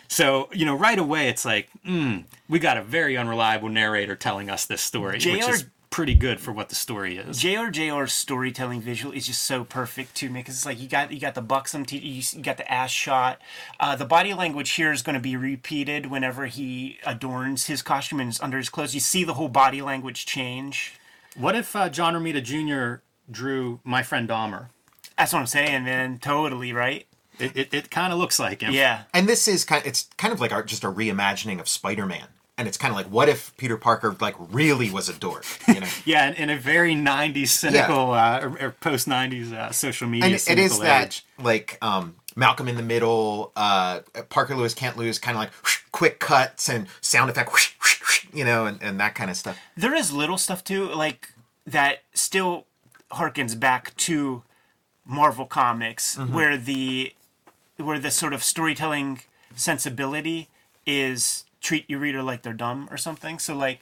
So 0.07 0.49
you 0.51 0.65
know, 0.65 0.75
right 0.75 0.99
away 0.99 1.29
it's 1.29 1.45
like, 1.45 1.69
mm, 1.85 2.25
we 2.47 2.59
got 2.59 2.77
a 2.77 2.83
very 2.83 3.17
unreliable 3.17 3.69
narrator 3.69 4.15
telling 4.15 4.49
us 4.49 4.65
this 4.65 4.81
story, 4.81 5.15
which 5.15 5.23
JR 5.23 5.49
is 5.51 5.65
pretty 5.93 6.15
good 6.15 6.41
for 6.41 6.51
what 6.51 6.69
the 6.69 6.75
story 6.75 7.17
is. 7.17 7.37
JRJR's 7.37 8.11
storytelling 8.11 8.81
visual 8.81 9.13
is 9.13 9.27
just 9.27 9.43
so 9.43 9.63
perfect 9.63 10.15
to 10.15 10.27
me 10.27 10.39
because 10.39 10.55
it's 10.55 10.65
like 10.65 10.79
you 10.79 10.89
got 10.89 11.11
you 11.11 11.19
got 11.19 11.35
the 11.35 11.41
buxom, 11.41 11.85
te- 11.85 11.99
you, 11.99 12.23
you 12.31 12.41
got 12.41 12.57
the 12.57 12.69
ass 12.69 12.89
shot. 12.89 13.39
Uh, 13.79 13.95
the 13.95 14.03
body 14.03 14.33
language 14.33 14.71
here 14.71 14.91
is 14.91 15.03
going 15.03 15.13
to 15.13 15.19
be 15.19 15.37
repeated 15.37 16.07
whenever 16.07 16.47
he 16.47 16.97
adorns 17.05 17.67
his 17.67 17.83
costume 17.83 18.19
and 18.19 18.31
is 18.31 18.41
under 18.41 18.57
his 18.57 18.69
clothes. 18.69 18.95
You 18.95 19.01
see 19.01 19.23
the 19.23 19.35
whole 19.35 19.49
body 19.49 19.83
language 19.83 20.25
change. 20.25 20.95
What 21.37 21.55
if 21.55 21.75
uh, 21.75 21.89
John 21.89 22.15
Romita 22.15 22.43
Jr. 22.43 23.03
drew 23.31 23.79
My 23.83 24.01
Friend 24.01 24.27
Dahmer? 24.27 24.69
That's 25.15 25.31
what 25.31 25.39
I'm 25.39 25.45
saying, 25.45 25.83
man. 25.83 26.17
Totally 26.17 26.73
right. 26.73 27.05
It, 27.37 27.55
it, 27.55 27.71
it 27.71 27.91
kind 27.91 28.11
of 28.11 28.17
looks 28.17 28.39
like 28.39 28.61
him. 28.61 28.73
Yeah. 28.73 29.03
And 29.13 29.29
this 29.29 29.47
is 29.47 29.63
kind. 29.63 29.83
of, 29.83 29.87
it's 29.87 30.09
kind 30.17 30.33
of 30.33 30.41
like 30.41 30.51
our, 30.51 30.63
just 30.63 30.83
a 30.83 30.87
reimagining 30.87 31.59
of 31.59 31.67
Spider-Man. 31.67 32.29
And 32.57 32.67
it's 32.67 32.77
kind 32.77 32.91
of 32.91 32.95
like, 32.95 33.07
what 33.07 33.29
if 33.29 33.55
Peter 33.57 33.77
Parker 33.77 34.15
like 34.21 34.35
really 34.37 34.91
was 34.91 35.09
a 35.09 35.13
dork? 35.13 35.45
You 35.67 35.79
know. 35.79 35.87
Yeah, 36.05 36.27
in, 36.29 36.35
in 36.35 36.49
a 36.49 36.57
very 36.57 36.93
'90s 36.95 37.47
cynical 37.47 38.13
uh, 38.13 38.41
or, 38.41 38.57
or 38.67 38.71
post 38.71 39.07
'90s 39.07 39.51
uh, 39.53 39.71
social 39.71 40.07
media. 40.07 40.25
and 40.25 40.33
it 40.33 40.37
is 40.37 40.43
cynical 40.43 40.79
that 40.81 41.21
like 41.39 41.77
um 41.81 42.15
Malcolm 42.35 42.67
in 42.67 42.75
the 42.75 42.83
Middle, 42.83 43.51
uh, 43.55 43.99
Parker 44.29 44.55
Lewis 44.55 44.73
can't 44.73 44.97
lose, 44.97 45.19
kind 45.19 45.35
of 45.35 45.41
like 45.41 45.51
whoosh, 45.63 45.79
quick 45.91 46.19
cuts 46.19 46.69
and 46.69 46.87
sound 47.01 47.29
effect, 47.29 47.51
whoosh, 47.51 47.73
whoosh, 47.81 48.01
whoosh, 48.01 48.25
you 48.33 48.43
know, 48.43 48.65
and, 48.65 48.81
and 48.81 48.99
that 48.99 49.15
kind 49.15 49.29
of 49.29 49.37
stuff. 49.37 49.57
There 49.77 49.93
is 49.95 50.11
little 50.11 50.37
stuff 50.37 50.63
too, 50.63 50.89
like 50.89 51.29
that 51.65 52.03
still 52.13 52.65
harkens 53.11 53.59
back 53.59 53.95
to 53.97 54.43
Marvel 55.05 55.45
Comics, 55.45 56.17
where 56.17 56.57
the 56.57 57.13
where 57.77 57.99
the 57.99 58.11
sort 58.11 58.33
of 58.33 58.43
storytelling 58.43 59.21
sensibility 59.55 60.49
is 60.85 61.45
treat 61.63 61.89
your 61.89 61.99
reader 61.99 62.21
like 62.21 62.43
they're 62.43 62.53
dumb 62.53 62.87
or 62.91 62.97
something. 62.97 63.39
So 63.39 63.55
like 63.55 63.79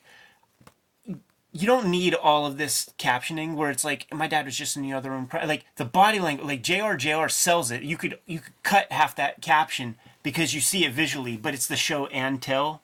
you 1.53 1.67
don't 1.67 1.87
need 1.87 2.13
all 2.13 2.45
of 2.45 2.57
this 2.57 2.93
captioning 2.97 3.55
where 3.55 3.69
it's 3.69 3.83
like 3.83 4.07
my 4.13 4.27
dad 4.27 4.45
was 4.45 4.55
just 4.55 4.77
in 4.77 4.83
the 4.83 4.93
other 4.93 5.11
room 5.11 5.29
like 5.45 5.65
the 5.75 5.85
body 5.85 6.19
language 6.19 6.47
like 6.47 6.61
JR 6.61 6.95
JR 6.95 7.27
sells 7.27 7.71
it 7.71 7.83
you 7.83 7.97
could 7.97 8.17
you 8.25 8.39
could 8.39 8.53
cut 8.63 8.89
half 8.91 9.15
that 9.17 9.41
caption 9.41 9.95
because 10.23 10.53
you 10.53 10.61
see 10.61 10.85
it 10.85 10.93
visually 10.93 11.35
but 11.35 11.53
it's 11.53 11.67
the 11.67 11.75
show 11.75 12.05
and 12.07 12.41
tell 12.41 12.83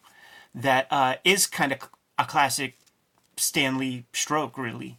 that 0.53 0.87
uh, 0.91 1.15
is 1.23 1.47
kind 1.47 1.71
of 1.71 1.89
a 2.19 2.25
classic 2.25 2.77
Stan 3.37 3.77
Lee 3.77 4.05
stroke 4.11 4.57
really 4.57 4.97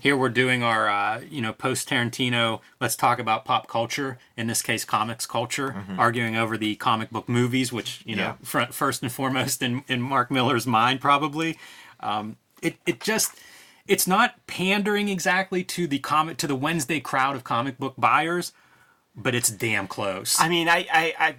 Here 0.00 0.16
we're 0.16 0.28
doing 0.30 0.62
our, 0.62 0.88
uh, 0.88 1.20
you 1.30 1.40
know, 1.40 1.52
post 1.52 1.88
Tarantino. 1.88 2.60
Let's 2.80 2.96
talk 2.96 3.18
about 3.18 3.44
pop 3.44 3.68
culture. 3.68 4.18
In 4.36 4.46
this 4.46 4.62
case, 4.62 4.84
comics 4.84 5.26
culture. 5.26 5.84
Arguing 5.98 6.36
over 6.36 6.56
the 6.56 6.76
comic 6.76 7.10
book 7.10 7.28
movies, 7.28 7.72
which 7.72 8.02
you 8.04 8.16
know, 8.16 8.22
Yeah. 8.22 8.34
fr- 8.42 8.72
first 8.72 9.02
and 9.02 9.12
foremost 9.12 9.62
in, 9.62 9.84
in 9.88 10.00
Mark 10.00 10.30
Millar's 10.30 10.66
mind, 10.66 11.00
probably. 11.00 11.58
Um, 12.00 12.36
it 12.62 12.76
it 12.86 13.00
just 13.00 13.32
it's 13.86 14.06
not 14.06 14.34
pandering 14.46 15.08
exactly 15.08 15.62
to 15.64 15.86
the 15.86 15.98
comic 15.98 16.36
to 16.38 16.46
the 16.46 16.56
Wednesday 16.56 17.00
crowd 17.00 17.36
of 17.36 17.44
comic 17.44 17.78
book 17.78 17.94
buyers, 17.98 18.52
but 19.14 19.34
it's 19.34 19.50
damn 19.50 19.86
close. 19.86 20.40
I 20.40 20.48
mean 20.48 20.68
I 20.68 20.86
I 20.92 21.14
I, 21.18 21.36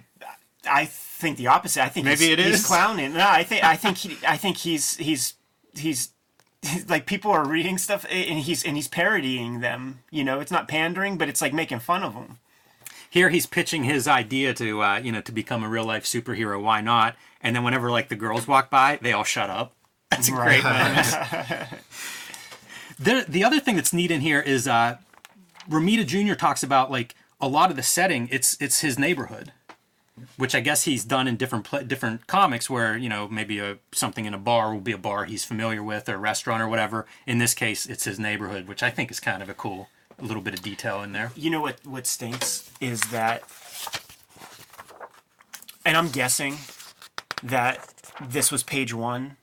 I 0.82 0.84
think 0.86 1.36
the 1.38 1.48
opposite 1.48 1.82
I 1.82 1.88
think 1.88 2.04
Maybe 2.06 2.26
he's, 2.26 2.32
it 2.32 2.38
he's 2.38 2.66
clowning 2.66 3.14
no 3.14 3.26
I 3.28 3.42
think 3.42 3.64
I 3.64 3.74
think 3.76 3.96
he 3.98 4.16
I 4.26 4.36
think 4.36 4.56
he's 4.58 4.96
he's 4.98 5.34
he's 5.74 6.10
like 6.88 7.06
people 7.06 7.30
are 7.30 7.46
reading 7.46 7.78
stuff 7.78 8.06
and 8.10 8.40
he's 8.40 8.64
and 8.64 8.76
he's 8.76 8.88
parodying 8.88 9.60
them 9.60 10.00
you 10.10 10.22
know 10.24 10.40
it's 10.40 10.50
not 10.52 10.68
pandering 10.68 11.18
but 11.18 11.28
it's 11.28 11.40
like 11.40 11.52
making 11.52 11.80
fun 11.80 12.02
of 12.02 12.14
them 12.14 12.38
Here 13.10 13.28
he's 13.30 13.46
pitching 13.46 13.84
his 13.84 14.06
idea 14.08 14.54
to 14.54 14.82
uh, 14.82 14.98
you 14.98 15.12
know 15.12 15.20
to 15.22 15.32
become 15.32 15.62
a 15.62 15.68
real 15.68 15.84
life 15.84 16.04
superhero. 16.04 16.60
Why 16.62 16.80
not? 16.80 17.16
And 17.42 17.54
then 17.54 17.64
whenever 17.64 17.90
like 17.90 18.08
the 18.08 18.16
girls 18.16 18.46
walk 18.48 18.70
by, 18.70 18.98
they 19.02 19.12
all 19.12 19.24
shut 19.24 19.50
up. 19.50 19.74
That's 20.10 20.28
a 20.28 20.32
great 20.32 20.62
moment. 20.64 21.06
the 22.98 23.24
the 23.28 23.44
other 23.44 23.60
thing 23.60 23.76
that's 23.76 23.92
neat 23.92 24.10
in 24.10 24.20
here 24.20 24.40
is 24.40 24.68
uh, 24.68 24.96
Romita 25.68 26.06
Jr. 26.06 26.34
talks 26.34 26.62
about 26.62 26.90
like 26.90 27.14
a 27.40 27.48
lot 27.48 27.70
of 27.70 27.76
the 27.76 27.82
setting. 27.82 28.28
It's 28.30 28.56
it's 28.60 28.80
his 28.80 28.98
neighborhood, 28.98 29.52
which 30.36 30.54
I 30.54 30.60
guess 30.60 30.84
he's 30.84 31.04
done 31.04 31.26
in 31.28 31.36
different 31.36 31.64
pla 31.64 31.80
different 31.80 32.26
comics 32.26 32.68
where 32.70 32.96
you 32.96 33.08
know 33.08 33.28
maybe 33.28 33.58
a 33.58 33.78
something 33.92 34.24
in 34.24 34.34
a 34.34 34.38
bar 34.38 34.72
will 34.72 34.80
be 34.80 34.92
a 34.92 34.98
bar 34.98 35.24
he's 35.24 35.44
familiar 35.44 35.82
with 35.82 36.08
or 36.08 36.14
a 36.14 36.18
restaurant 36.18 36.62
or 36.62 36.68
whatever. 36.68 37.06
In 37.26 37.38
this 37.38 37.54
case, 37.54 37.86
it's 37.86 38.04
his 38.04 38.18
neighborhood, 38.18 38.68
which 38.68 38.82
I 38.82 38.90
think 38.90 39.10
is 39.10 39.20
kind 39.20 39.42
of 39.42 39.48
a 39.48 39.54
cool 39.54 39.88
a 40.20 40.24
little 40.24 40.42
bit 40.42 40.54
of 40.54 40.62
detail 40.62 41.02
in 41.02 41.12
there. 41.12 41.32
you 41.34 41.50
know 41.50 41.60
what 41.60 41.84
what 41.84 42.06
stinks 42.06 42.70
is 42.80 43.00
that 43.10 43.42
and 45.84 45.96
i'm 45.96 46.08
guessing 46.10 46.56
that 47.42 47.92
this 48.28 48.52
was 48.52 48.62
page 48.62 48.94
one 48.94 49.36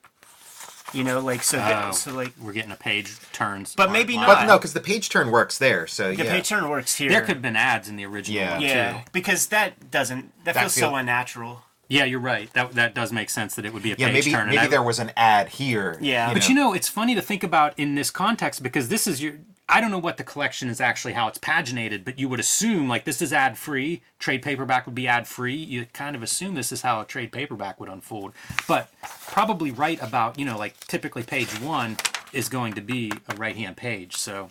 you 0.93 1.03
know 1.03 1.19
like 1.19 1.43
so 1.43 1.57
that, 1.57 1.89
Oh, 1.89 1.91
so 1.91 2.11
like 2.13 2.33
we're 2.41 2.53
getting 2.53 2.71
a 2.71 2.75
page 2.75 3.15
turns, 3.33 3.75
But 3.75 3.87
line- 3.87 3.93
maybe 3.93 4.15
not. 4.17 4.27
But 4.27 4.45
no, 4.45 4.57
because 4.57 4.73
the 4.73 4.79
page 4.81 5.09
turn 5.09 5.31
works 5.31 5.57
there. 5.57 5.87
So 5.87 6.13
the 6.13 6.23
yeah. 6.23 6.31
page 6.31 6.49
turn 6.49 6.67
works 6.69 6.95
here 6.95 7.09
There 7.09 7.21
could 7.21 7.35
have 7.35 7.41
been 7.41 7.55
ads 7.55 7.87
in 7.89 7.95
the 7.95 8.05
original 8.05 8.39
Yeah. 8.41 8.53
one 8.53 8.61
yeah 8.61 8.93
too. 8.93 8.99
because 9.11 9.47
that 9.47 9.91
doesn't 9.91 10.31
that, 10.45 10.53
That 10.55 10.61
feels 10.61 10.75
feel- 10.75 10.89
so 10.89 10.95
unnatural 10.95 11.63
Yeah, 11.87 12.03
you're 12.05 12.19
right. 12.19 12.51
That 12.53 12.73
that 12.73 12.93
does 12.93 13.11
make 13.11 13.29
sense 13.29 13.55
that 13.55 13.65
it 13.65 13.73
would 13.73 13.81
be 13.83 13.91
a 13.91 13.95
yeah, 13.97 14.07
page 14.07 14.25
maybe 14.25 14.31
turn. 14.31 14.41
and 14.41 14.49
maybe 14.51 14.59
I- 14.59 14.67
there 14.67 14.83
was 14.83 14.99
an 14.99 15.11
ad 15.17 15.49
here. 15.49 15.97
Yeah. 16.01 16.33
But 16.33 16.47
you 16.47 16.53
know, 16.55 16.73
it's 16.73 16.87
funny 16.87 17.15
to 17.15 17.21
think 17.21 17.43
about 17.43 17.73
in 17.77 17.95
this 17.95 18.11
context 18.11 18.61
because 18.63 18.89
this 18.89 19.07
is 19.07 19.21
your. 19.23 19.33
I 19.71 19.81
don't 19.81 19.91
know 19.91 19.99
what 19.99 20.17
the 20.17 20.23
collection 20.23 20.67
is 20.67 20.81
actually 20.81 21.13
how 21.13 21.27
it's 21.27 21.37
paginated, 21.37 22.03
but 22.03 22.17
you 22.17 22.27
would 22.27 22.39
assume 22.39 22.89
like 22.89 23.05
this 23.05 23.21
is 23.21 23.31
ad 23.31 23.55
free. 23.55 24.01
Trade 24.17 24.41
paperback 24.41 24.87
would 24.87 24.95
be 24.95 25.07
ad 25.07 25.27
free. 25.27 25.55
You 25.55 25.85
kind 25.93 26.15
of 26.15 26.23
assume 26.23 26.55
this 26.55 26.71
is 26.71 26.81
how 26.81 26.99
a 27.01 27.05
trade 27.05 27.31
paperback 27.31 27.79
would 27.79 27.87
unfold. 27.87 28.33
But 28.67 28.89
probably 29.27 29.69
right 29.69 30.01
about 30.01 30.39
you 30.39 30.45
know 30.45 30.57
like 30.57 30.79
typically 30.87 31.21
page 31.21 31.49
one 31.61 31.97
is 32.33 32.49
going 32.49 32.73
to 32.73 32.81
be 32.81 33.11
a 33.27 33.35
right 33.35 33.55
hand 33.55 33.77
page. 33.77 34.15
So 34.17 34.49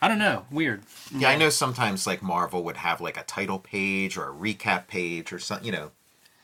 I 0.00 0.06
don't 0.06 0.18
know. 0.18 0.46
Weird. 0.50 0.84
Yeah, 1.16 1.30
I 1.30 1.36
know 1.36 1.50
sometimes 1.50 2.06
like 2.06 2.22
Marvel 2.22 2.62
would 2.62 2.76
have 2.76 3.00
like 3.00 3.16
a 3.16 3.24
title 3.24 3.58
page 3.58 4.16
or 4.16 4.28
a 4.28 4.32
recap 4.32 4.86
page 4.86 5.32
or 5.32 5.40
something, 5.40 5.66
you 5.66 5.72
know. 5.72 5.90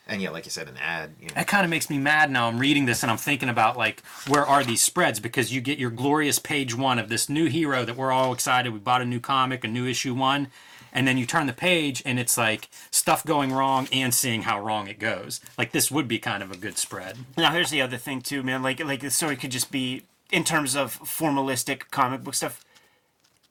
And 0.09 0.21
yeah, 0.21 0.31
like 0.31 0.45
you 0.45 0.51
said, 0.51 0.67
an 0.67 0.77
ad. 0.77 1.11
You 1.19 1.27
know. 1.27 1.35
That 1.35 1.47
kind 1.47 1.63
of 1.63 1.69
makes 1.69 1.89
me 1.89 1.97
mad 1.97 2.31
now. 2.31 2.47
I'm 2.47 2.59
reading 2.59 2.85
this 2.85 3.03
and 3.03 3.11
I'm 3.11 3.17
thinking 3.17 3.49
about 3.49 3.77
like 3.77 4.03
where 4.27 4.45
are 4.45 4.63
these 4.63 4.81
spreads 4.81 5.19
because 5.19 5.53
you 5.53 5.61
get 5.61 5.77
your 5.77 5.91
glorious 5.91 6.39
page 6.39 6.75
one 6.75 6.99
of 6.99 7.09
this 7.09 7.29
new 7.29 7.45
hero 7.45 7.85
that 7.85 7.95
we're 7.95 8.11
all 8.11 8.33
excited. 8.33 8.73
We 8.73 8.79
bought 8.79 9.01
a 9.01 9.05
new 9.05 9.19
comic, 9.19 9.63
a 9.63 9.67
new 9.67 9.85
issue 9.85 10.13
one, 10.13 10.47
and 10.91 11.07
then 11.07 11.17
you 11.17 11.25
turn 11.25 11.47
the 11.47 11.53
page 11.53 12.01
and 12.05 12.19
it's 12.19 12.37
like 12.37 12.69
stuff 12.91 13.23
going 13.23 13.51
wrong 13.51 13.87
and 13.91 14.13
seeing 14.13 14.43
how 14.43 14.59
wrong 14.59 14.87
it 14.87 14.99
goes. 14.99 15.39
Like 15.57 15.71
this 15.71 15.91
would 15.91 16.07
be 16.07 16.19
kind 16.19 16.41
of 16.43 16.51
a 16.51 16.57
good 16.57 16.77
spread. 16.77 17.17
now 17.37 17.51
here's 17.51 17.69
the 17.69 17.81
other 17.81 17.97
thing 17.97 18.21
too 18.21 18.43
man 18.43 18.63
like 18.63 18.83
like 18.83 19.01
the 19.01 19.11
story 19.11 19.35
could 19.35 19.51
just 19.51 19.71
be 19.71 20.03
in 20.31 20.43
terms 20.43 20.75
of 20.75 20.99
formalistic 21.01 21.89
comic 21.91 22.23
book 22.23 22.33
stuff 22.33 22.63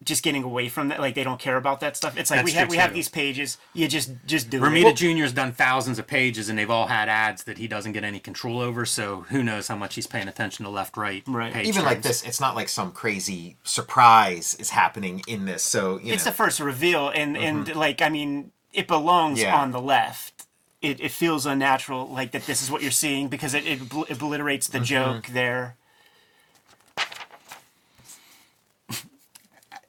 just 0.04 0.22
getting 0.22 0.44
away 0.44 0.68
from 0.68 0.88
that 0.88 1.00
like 1.00 1.14
they 1.14 1.24
don't 1.24 1.40
care 1.40 1.56
about 1.56 1.80
that 1.80 1.96
stuff 1.96 2.16
it's 2.16 2.30
like 2.30 2.44
we 2.44 2.52
have 2.52 2.68
true, 2.68 2.76
we 2.76 2.80
have 2.80 2.94
these 2.94 3.08
pages 3.08 3.58
you 3.74 3.88
just 3.88 4.12
just 4.26 4.48
do 4.48 4.60
Romita 4.60 4.92
it 4.92 4.96
Jr.'s 4.96 5.32
done 5.32 5.52
thousands 5.52 5.98
of 5.98 6.06
pages 6.06 6.48
and 6.48 6.58
they've 6.58 6.70
all 6.70 6.86
had 6.86 7.08
ads 7.08 7.44
that 7.44 7.58
he 7.58 7.68
doesn't 7.68 7.92
get 7.92 8.04
any 8.04 8.20
control 8.20 8.60
over. 8.60 8.84
So 8.84 9.26
who 9.28 9.42
knows 9.42 9.68
how 9.68 9.76
much 9.76 9.94
he's 9.94 10.06
paying 10.06 10.28
attention 10.28 10.64
to 10.64 10.70
left, 10.70 10.96
right, 10.96 11.22
Right. 11.26 11.52
page 11.52 11.66
Even 11.66 11.84
like 11.84 12.02
this, 12.02 12.24
it's 12.24 12.40
not 12.40 12.54
like 12.54 12.68
some 12.68 12.92
crazy 12.92 13.56
surprise 13.62 14.56
is 14.58 14.70
happening 14.70 15.22
in 15.26 15.44
this. 15.44 15.62
So 15.62 15.98
you 15.98 16.12
it's 16.12 16.24
know, 16.24 16.30
the 16.30 16.36
first 16.36 16.60
reveal 16.60 17.08
and 17.08 17.36
and 17.36 17.66
mm-hmm. 17.66 17.78
like 17.78 18.02
i 18.02 18.08
mean 18.08 18.52
it 18.72 18.86
belongs 18.86 19.40
Yeah. 19.40 19.56
on 19.56 19.70
the 19.70 19.80
left 19.80 20.46
it, 20.80 21.00
it 21.00 21.10
feels 21.10 21.46
unnatural 21.46 22.06
like 22.06 22.32
that 22.32 22.46
this 22.46 22.62
is 22.62 22.70
what 22.70 22.82
you're 22.82 22.90
seeing 22.90 23.28
because 23.28 23.54
it, 23.54 23.66
it 23.66 23.80
obliterates 24.10 24.68
the 24.68 24.78
mm-hmm. 24.78 24.84
joke 24.84 25.26
there 25.28 25.76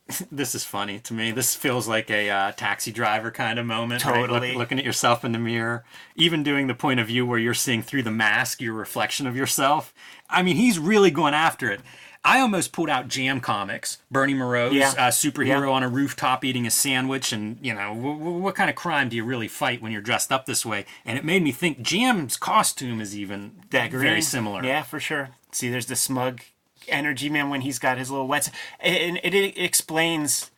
this 0.32 0.56
is 0.56 0.64
funny 0.64 1.00
to 1.00 1.14
me. 1.14 1.32
This 1.32 1.56
feels 1.56 1.88
like 1.88 2.10
a 2.10 2.30
uh, 2.30 2.52
taxi 2.54 2.92
driver 2.92 3.32
kind 3.32 3.60
of 3.60 3.66
moment. 3.66 4.04
right? 4.06 4.22
Look- 4.22 4.30
Totally. 4.30 4.56
looking 4.56 4.80
at 4.80 4.86
yourself 4.86 5.24
in 5.24 5.32
the 5.32 5.40
mirror, 5.40 5.84
even 6.16 6.44
doing 6.44 6.68
the 6.68 6.74
point 6.76 7.00
of 7.00 7.08
view 7.08 7.26
where 7.26 7.40
you're 7.40 7.54
seeing 7.54 7.82
through 7.82 8.04
the 8.04 8.12
mask 8.12 8.62
your 8.62 8.74
reflection 8.74 9.28
of 9.28 9.36
yourself. 9.36 9.94
I 10.30 10.42
mean, 10.44 10.56
he's 10.56 10.80
really 10.80 11.12
going 11.12 11.34
after 11.34 11.70
it. 11.72 11.82
I 12.26 12.42
almost 12.42 12.74
pulled 12.74 12.90
out 12.90 13.08
Jam 13.08 13.40
Comics, 13.40 14.00
Bernie 14.12 14.34
Mireault's 14.34 14.76
Yeah. 14.76 14.90
uh, 14.98 15.10
superhero 15.10 15.68
Yeah. 15.68 15.70
on 15.74 15.84
a 15.84 15.88
rooftop 15.88 16.44
eating 16.44 16.68
a 16.68 16.72
sandwich, 16.72 17.32
and 17.32 17.58
you 17.62 17.74
know 17.74 17.96
w- 17.96 18.18
w- 18.18 18.38
what 18.40 18.56
kind 18.56 18.70
of 18.70 18.76
crime 18.76 19.08
do 19.08 19.16
you 19.16 19.24
really 19.24 19.48
fight 19.48 19.82
when 19.82 19.94
you're 19.94 20.02
dressed 20.02 20.30
up 20.30 20.46
this 20.46 20.66
way? 20.66 20.86
And 21.06 21.18
it 21.18 21.24
made 21.24 21.42
me 21.44 21.54
think 21.54 21.82
Jam's 21.82 22.36
costume 22.36 23.00
is 23.00 23.18
even 23.18 23.54
that 23.70 23.92
very 23.92 24.22
similar. 24.22 24.64
yeah 24.66 24.84
for 24.84 25.00
sure 25.00 25.30
see 25.54 25.70
there's 25.70 25.86
the 25.86 25.96
smug 25.96 26.42
energy 26.88 27.30
man 27.30 27.50
when 27.50 27.62
he's 27.62 27.80
got 27.80 27.98
his 27.98 28.10
little 28.10 28.28
wets. 28.28 28.50
And 28.80 29.20
it, 29.24 29.34
it 29.34 29.58
explains 29.58 30.52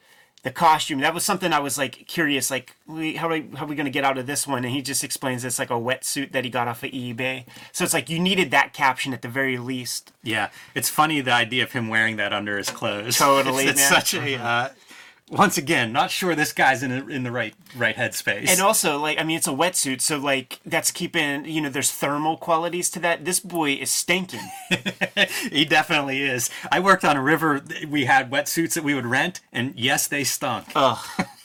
the 0.44 0.52
costume. 0.52 1.00
That 1.02 1.14
was 1.14 1.24
something 1.24 1.54
i 1.54 1.60
was 1.60 1.78
like 1.78 2.08
curious 2.08 2.50
like 2.50 2.76
we, 2.88 3.16
how 3.16 3.28
are 3.28 3.34
we, 3.34 3.50
how 3.56 3.66
are 3.66 3.68
we 3.68 3.76
going 3.76 3.86
to 3.86 3.92
get 3.92 4.04
out 4.04 4.18
of 4.18 4.26
this 4.26 4.48
one? 4.48 4.66
And 4.66 4.74
he 4.74 4.82
just 4.82 5.04
explains 5.04 5.46
it's 5.46 5.60
like 5.60 5.70
a 5.70 5.74
wetsuit 5.74 6.32
that 6.32 6.44
he 6.44 6.50
got 6.50 6.68
off 6.68 6.84
of 6.84 6.92
ebay. 6.92 7.46
So 7.72 7.84
it's 7.84 7.94
like 7.94 8.10
you 8.10 8.20
needed 8.20 8.52
that 8.52 8.74
caption 8.74 9.14
at 9.14 9.22
the 9.22 9.28
very 9.28 9.58
least. 9.58 10.12
Yeah, 10.24 10.50
it's 10.74 10.90
funny 10.90 11.22
the 11.22 11.32
idea 11.32 11.64
of 11.64 11.72
him 11.72 11.90
wearing 11.90 12.16
that 12.18 12.34
under 12.34 12.58
his 12.58 12.70
clothes. 12.70 13.18
Totally, 13.18 13.66
it's, 13.68 13.80
it's 13.80 13.90
such 13.90 14.14
a. 14.16 14.42
Uh, 14.42 14.70
once 15.32 15.58
again, 15.58 15.94
not 15.94 16.12
sure 16.12 16.36
this 16.36 16.52
guy's 16.52 16.84
in 16.84 16.92
a, 16.92 17.08
in 17.08 17.24
the 17.24 17.32
right 17.32 17.54
right 17.76 17.96
headspace. 17.96 18.50
And 18.50 18.60
also, 18.60 19.00
like, 19.00 19.18
I 19.18 19.24
mean, 19.24 19.38
it's 19.38 19.48
a 19.48 19.52
wetsuit, 19.52 20.02
so 20.02 20.18
like 20.18 20.60
that's 20.66 20.92
keeping, 20.92 21.46
you 21.46 21.62
know, 21.62 21.70
there's 21.70 21.90
thermal 21.90 22.36
qualities 22.36 22.90
to 22.92 23.00
that. 23.00 23.24
This 23.24 23.40
boy 23.40 23.72
is 23.72 23.90
stinking. 23.92 24.42
he 25.52 25.64
definitely 25.64 26.22
is. 26.22 26.50
I 26.70 26.82
worked 26.82 27.06
on 27.06 27.16
a 27.16 27.22
river. 27.22 27.62
We 27.88 28.06
had 28.06 28.30
wetsuits 28.30 28.74
that 28.74 28.84
we 28.84 28.94
would 28.94 29.06
rent, 29.06 29.40
and 29.54 29.74
yes, 29.78 30.06
they 30.06 30.26
stunk. 30.26 30.68
Ugh. 30.76 31.00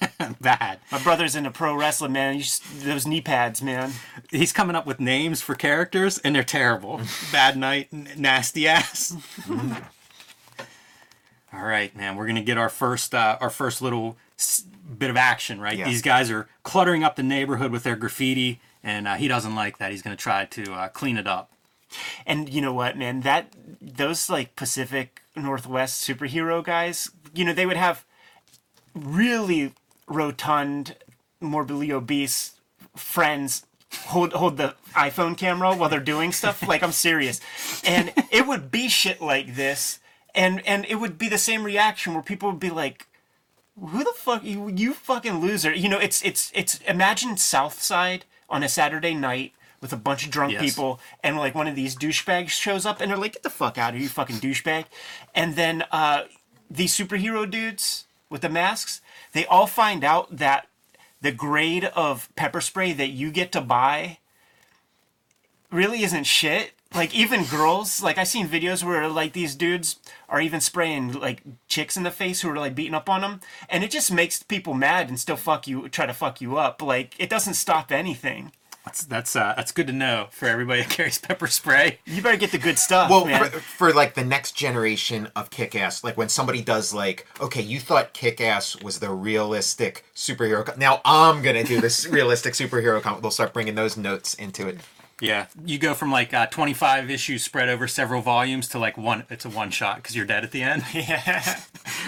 Bad. 0.41 0.81
My 0.91 0.99
brother's 0.99 1.37
into 1.37 1.53
pro 1.53 1.75
wrestling, 1.75 2.13
man. 2.13 2.39
Just, 2.41 2.65
those 2.85 3.07
knee 3.07 3.21
pads, 3.21 3.63
man. 3.63 3.93
He's 4.31 4.53
coming 4.53 4.75
up 4.75 4.87
with 4.87 4.99
names 4.99 5.41
for 5.43 5.55
characters, 5.55 6.19
and 6.19 6.35
they're 6.35 6.43
terrible. 6.43 7.01
Bad 7.33 7.57
night, 7.57 7.89
n- 7.93 8.09
nasty 8.17 8.67
ass. 8.67 9.17
All 11.57 11.65
right, 11.65 11.95
man. 11.97 12.17
We're 12.17 12.27
gonna 12.27 12.43
get 12.43 12.59
our 12.59 12.69
first 12.69 13.15
uh, 13.15 13.39
our 13.41 13.51
first 13.51 13.81
little 13.81 14.17
bit 14.99 15.11
of 15.11 15.17
action, 15.17 15.61
right? 15.61 15.79
Yeah. 15.79 15.87
These 15.87 16.03
guys 16.03 16.31
are 16.31 16.49
cluttering 16.63 17.03
up 17.03 17.17
the 17.17 17.23
neighborhood 17.23 17.73
with 17.73 17.83
their 17.83 17.97
graffiti, 17.97 18.61
and 18.83 19.09
uh, 19.09 19.15
he 19.15 19.29
doesn't 19.29 19.55
like 19.55 19.79
that. 19.79 19.91
He's 19.91 20.03
going 20.03 20.17
to 20.17 20.23
try 20.23 20.45
to 20.45 20.73
uh, 20.73 20.89
clean 20.89 21.17
it 21.17 21.27
up. 21.27 21.51
And 22.27 22.49
you 22.53 22.61
know 22.61 22.73
what, 22.73 22.97
man? 22.97 23.21
That 23.21 23.53
those 23.81 24.29
like 24.29 24.57
Pacific 24.57 25.23
Northwest 25.35 26.07
superhero 26.07 26.63
guys, 26.63 27.11
you 27.35 27.45
know, 27.45 27.53
they 27.53 27.67
would 27.67 27.77
have 27.77 28.05
really 28.95 29.73
rotund, 30.07 30.97
morbidly 31.41 31.93
obese 31.93 32.53
friends 32.97 33.67
hold 34.07 34.33
hold 34.33 34.57
the 34.57 34.75
iPhone 34.95 35.37
camera 35.37 35.75
while 35.75 35.89
they're 35.89 36.01
doing 36.01 36.33
stuff. 36.33 36.67
Like 36.67 36.83
I'm 36.83 36.93
serious, 36.93 37.41
and 37.85 38.13
it 38.31 38.47
would 38.47 38.71
be 38.71 38.89
shit 38.89 39.21
like 39.21 39.55
this, 39.55 40.01
and 40.37 40.65
and 40.67 40.85
it 40.89 40.97
would 40.97 41.19
be 41.19 41.29
the 41.29 41.39
same 41.39 41.65
reaction 41.65 42.15
where 42.15 42.23
people 42.23 42.51
would 42.51 42.61
be 42.61 42.71
like. 42.71 43.09
Who 43.79 44.03
the 44.03 44.13
fuck 44.17 44.43
you 44.43 44.69
you 44.69 44.95
fucking 44.95 45.35
loser? 45.41 45.71
You 45.75 45.91
know, 45.91 45.99
it's 45.99 46.23
it's 46.25 46.51
it's 46.55 46.79
imagine 46.89 47.37
South 47.37 47.83
Side 47.83 48.25
on 48.49 48.63
a 48.63 48.71
Saturday 48.71 49.13
night 49.13 49.53
with 49.83 49.93
a 49.93 49.97
bunch 49.99 50.25
of 50.25 50.31
drunk 50.31 50.53
Yes. 50.55 50.63
people 50.63 50.99
and 51.23 51.37
like 51.37 51.55
one 51.55 51.69
of 51.69 51.77
these 51.77 51.95
douchebags 51.95 52.49
shows 52.49 52.87
up 52.87 53.03
and 53.03 53.11
they're 53.11 53.19
like, 53.19 53.35
get 53.35 53.43
the 53.43 53.51
fuck 53.51 53.77
out 53.77 53.91
of 53.91 53.97
here, 53.97 54.05
you 54.05 54.09
fucking 54.09 54.37
douchebag. 54.37 54.87
And 55.35 55.57
then 55.57 55.85
uh, 55.93 56.23
these 56.71 56.97
superhero 56.97 57.49
dudes 57.51 58.07
with 58.31 58.41
the 58.41 58.49
masks, 58.49 59.03
they 59.33 59.45
all 59.45 59.67
find 59.67 60.03
out 60.03 60.35
that 60.35 60.69
the 61.21 61.31
grade 61.33 61.85
of 61.95 62.35
pepper 62.35 62.63
spray 62.63 62.95
that 62.95 63.09
you 63.09 63.31
get 63.31 63.53
to 63.53 63.61
buy 63.61 64.19
really 65.71 66.03
isn't 66.03 66.25
shit. 66.25 66.73
Like 66.97 67.15
even 67.15 67.45
girls, 67.45 68.03
like 68.03 68.17
i've 68.19 68.27
seen 68.29 68.49
videos 68.49 68.83
where 68.83 69.07
like 69.09 69.35
these 69.35 69.55
dudes 69.55 70.01
are 70.31 70.41
even 70.41 70.61
spraying 70.61 71.13
like 71.13 71.43
chicks 71.69 71.97
in 71.97 72.05
the 72.05 72.11
face 72.11 72.41
who 72.41 72.49
are 72.51 72.57
like 72.57 72.75
beating 72.75 72.95
up 72.95 73.09
on 73.11 73.21
them, 73.21 73.41
and 73.69 73.85
it 73.85 73.91
just 73.91 74.11
makes 74.11 74.43
people 74.43 74.73
mad 74.75 75.09
and 75.11 75.21
still 75.21 75.37
fuck 75.37 75.69
you, 75.69 75.89
try 75.91 76.07
to 76.07 76.15
fuck 76.15 76.41
you 76.41 76.57
up. 76.57 76.81
Like 76.81 77.15
it 77.19 77.29
doesn't 77.29 77.55
stop 77.55 77.93
anything. 77.93 78.51
That's 78.87 79.05
that's 79.05 79.35
uh, 79.37 79.53
that's 79.57 79.73
good 79.73 79.89
to 79.89 79.93
know 79.93 80.29
for 80.31 80.47
everybody 80.47 80.81
that 80.83 80.91
carries 80.97 81.19
pepper 81.19 81.49
spray. 81.49 81.99
You 82.07 82.23
better 82.23 82.37
get 82.39 82.53
the 82.53 82.59
good 82.59 82.79
stuff, 82.79 83.11
Well, 83.11 83.27
man. 83.27 83.45
for, 83.51 83.59
for 83.61 83.93
like 83.93 84.15
the 84.15 84.25
next 84.25 84.53
generation 84.53 85.29
of 85.37 85.51
Kick-Ass, 85.51 86.03
like 86.05 86.17
when 86.17 86.29
somebody 86.29 86.63
does 86.63 86.95
like, 86.95 87.27
okay, 87.41 87.61
you 87.63 87.81
thought 87.81 88.13
Kick-Ass 88.15 88.81
was 88.83 89.01
the 89.01 89.11
realistic 89.11 90.05
superhero. 90.15 90.65
Co- 90.65 90.75
now 90.79 91.01
I'm 91.05 91.43
gonna 91.43 91.65
do 91.65 91.81
this 91.81 92.07
realistic 92.07 92.55
superhero 92.55 93.03
comic. 93.03 93.23
They'll 93.23 93.31
start 93.33 93.53
bringing 93.53 93.75
those 93.75 93.97
notes 93.97 94.35
into 94.35 94.69
it. 94.69 94.79
Yeah, 95.21 95.47
you 95.65 95.79
go 95.79 95.95
from 95.95 96.11
like 96.13 96.35
uh, 96.35 96.47
25 96.47 97.11
issues 97.11 97.43
spread 97.43 97.71
over 97.71 97.89
several 97.89 98.21
volumes 98.21 98.69
to 98.69 98.79
like 98.79 98.99
one. 98.99 99.25
It's 99.31 99.47
a 99.47 99.49
one 99.49 99.71
shot 99.71 99.97
because 99.97 100.15
you're 100.15 100.27
dead 100.27 100.45
at 100.45 100.51
the 100.51 100.63
end. 100.63 100.85
yeah. 100.93 101.61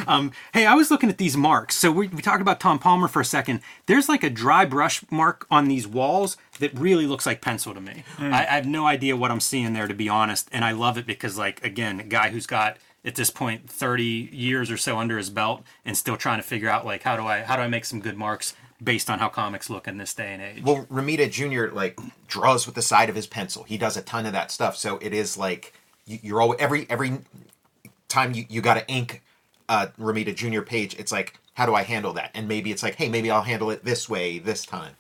Um, 0.07 0.33
hey, 0.53 0.67
I 0.67 0.75
was 0.75 0.91
looking 0.91 1.09
at 1.09 1.17
these 1.17 1.35
marks. 1.35 1.75
So 1.77 1.91
we, 1.91 2.09
we 2.09 2.21
talked 2.21 2.43
about 2.43 2.61
Tom 2.61 2.79
Palmer 2.79 3.09
for 3.09 3.21
a 3.21 3.25
second. 3.25 3.61
There's 3.87 4.11
like 4.11 4.23
a 4.23 4.29
dry 4.29 4.67
brush 4.67 5.03
mark 5.11 5.47
on 5.51 5.69
these 5.69 5.87
walls 5.87 6.37
that 6.61 6.79
really 6.79 7.07
looks 7.07 7.25
like 7.25 7.41
pencil 7.41 7.73
to 7.73 7.81
me. 7.81 8.05
I, 8.19 8.43
I 8.43 8.55
have 8.57 8.67
no 8.67 8.87
idea 8.87 9.17
what 9.17 9.31
I'm 9.31 9.41
seeing 9.41 9.73
there, 9.73 9.89
to 9.89 9.95
be 9.95 10.11
honest. 10.11 10.49
And 10.53 10.63
I 10.63 10.73
love 10.73 10.99
it 10.99 11.07
because, 11.07 11.39
like, 11.39 11.65
again, 11.65 12.01
a 12.01 12.05
guy 12.05 12.29
who's 12.29 12.47
got 12.47 12.77
at 13.05 13.15
this 13.15 13.31
point 13.31 13.71
30 13.71 14.29
years 14.33 14.71
or 14.71 14.77
so 14.77 14.99
under 14.99 15.17
his 15.17 15.31
belt 15.31 15.63
and 15.85 15.97
still 15.97 16.17
trying 16.17 16.39
to 16.39 16.43
figure 16.43 16.69
out 16.69 16.85
like 16.85 17.05
how 17.05 17.17
do 17.17 17.25
I 17.25 17.43
how 17.43 17.57
do 17.57 17.63
I 17.63 17.69
make 17.69 17.85
some 17.85 18.01
good 18.01 18.17
marks 18.17 18.55
based 18.83 19.11
on 19.11 19.19
how 19.19 19.29
comics 19.29 19.69
look 19.69 19.89
in 19.89 19.99
this 19.99 20.15
day 20.15 20.33
and 20.33 20.43
age. 20.43 20.63
Well, 20.63 20.87
Romita 20.91 21.31
Jr. 21.31 21.75
like 21.75 21.99
draws 22.27 22.67
with 22.67 22.75
the 22.75 22.83
side 22.83 23.09
of 23.09 23.17
his 23.17 23.27
pencil. 23.27 23.65
He 23.65 23.79
does 23.79 23.97
a 23.97 24.03
ton 24.03 24.27
of 24.27 24.33
that 24.33 24.51
stuff. 24.51 24.77
So 24.77 24.99
it 24.99 25.13
is 25.13 25.37
like 25.37 25.73
you, 26.07 26.19
you're 26.23 26.41
always 26.41 26.61
every 26.61 26.87
every 26.89 27.19
time 28.09 28.35
you, 28.35 28.45
you 28.49 28.61
got 28.61 28.75
to 28.75 28.87
ink 28.89 29.23
a 29.69 29.89
Romita 29.99 30.35
Jr. 30.35 30.63
page. 30.63 30.97
It's 30.99 31.13
like 31.13 31.39
how 31.55 31.67
do 31.67 31.75
I 31.75 31.83
handle 31.83 32.13
that? 32.13 32.31
And 32.35 32.47
maybe 32.47 32.71
it's 32.71 32.83
like 32.83 32.95
hey, 32.97 33.09
maybe 33.09 33.31
I'll 33.31 33.43
handle 33.43 33.71
it 33.71 33.85
this 33.85 34.09
way 34.09 34.39
this 34.39 34.65
time. 34.65 34.95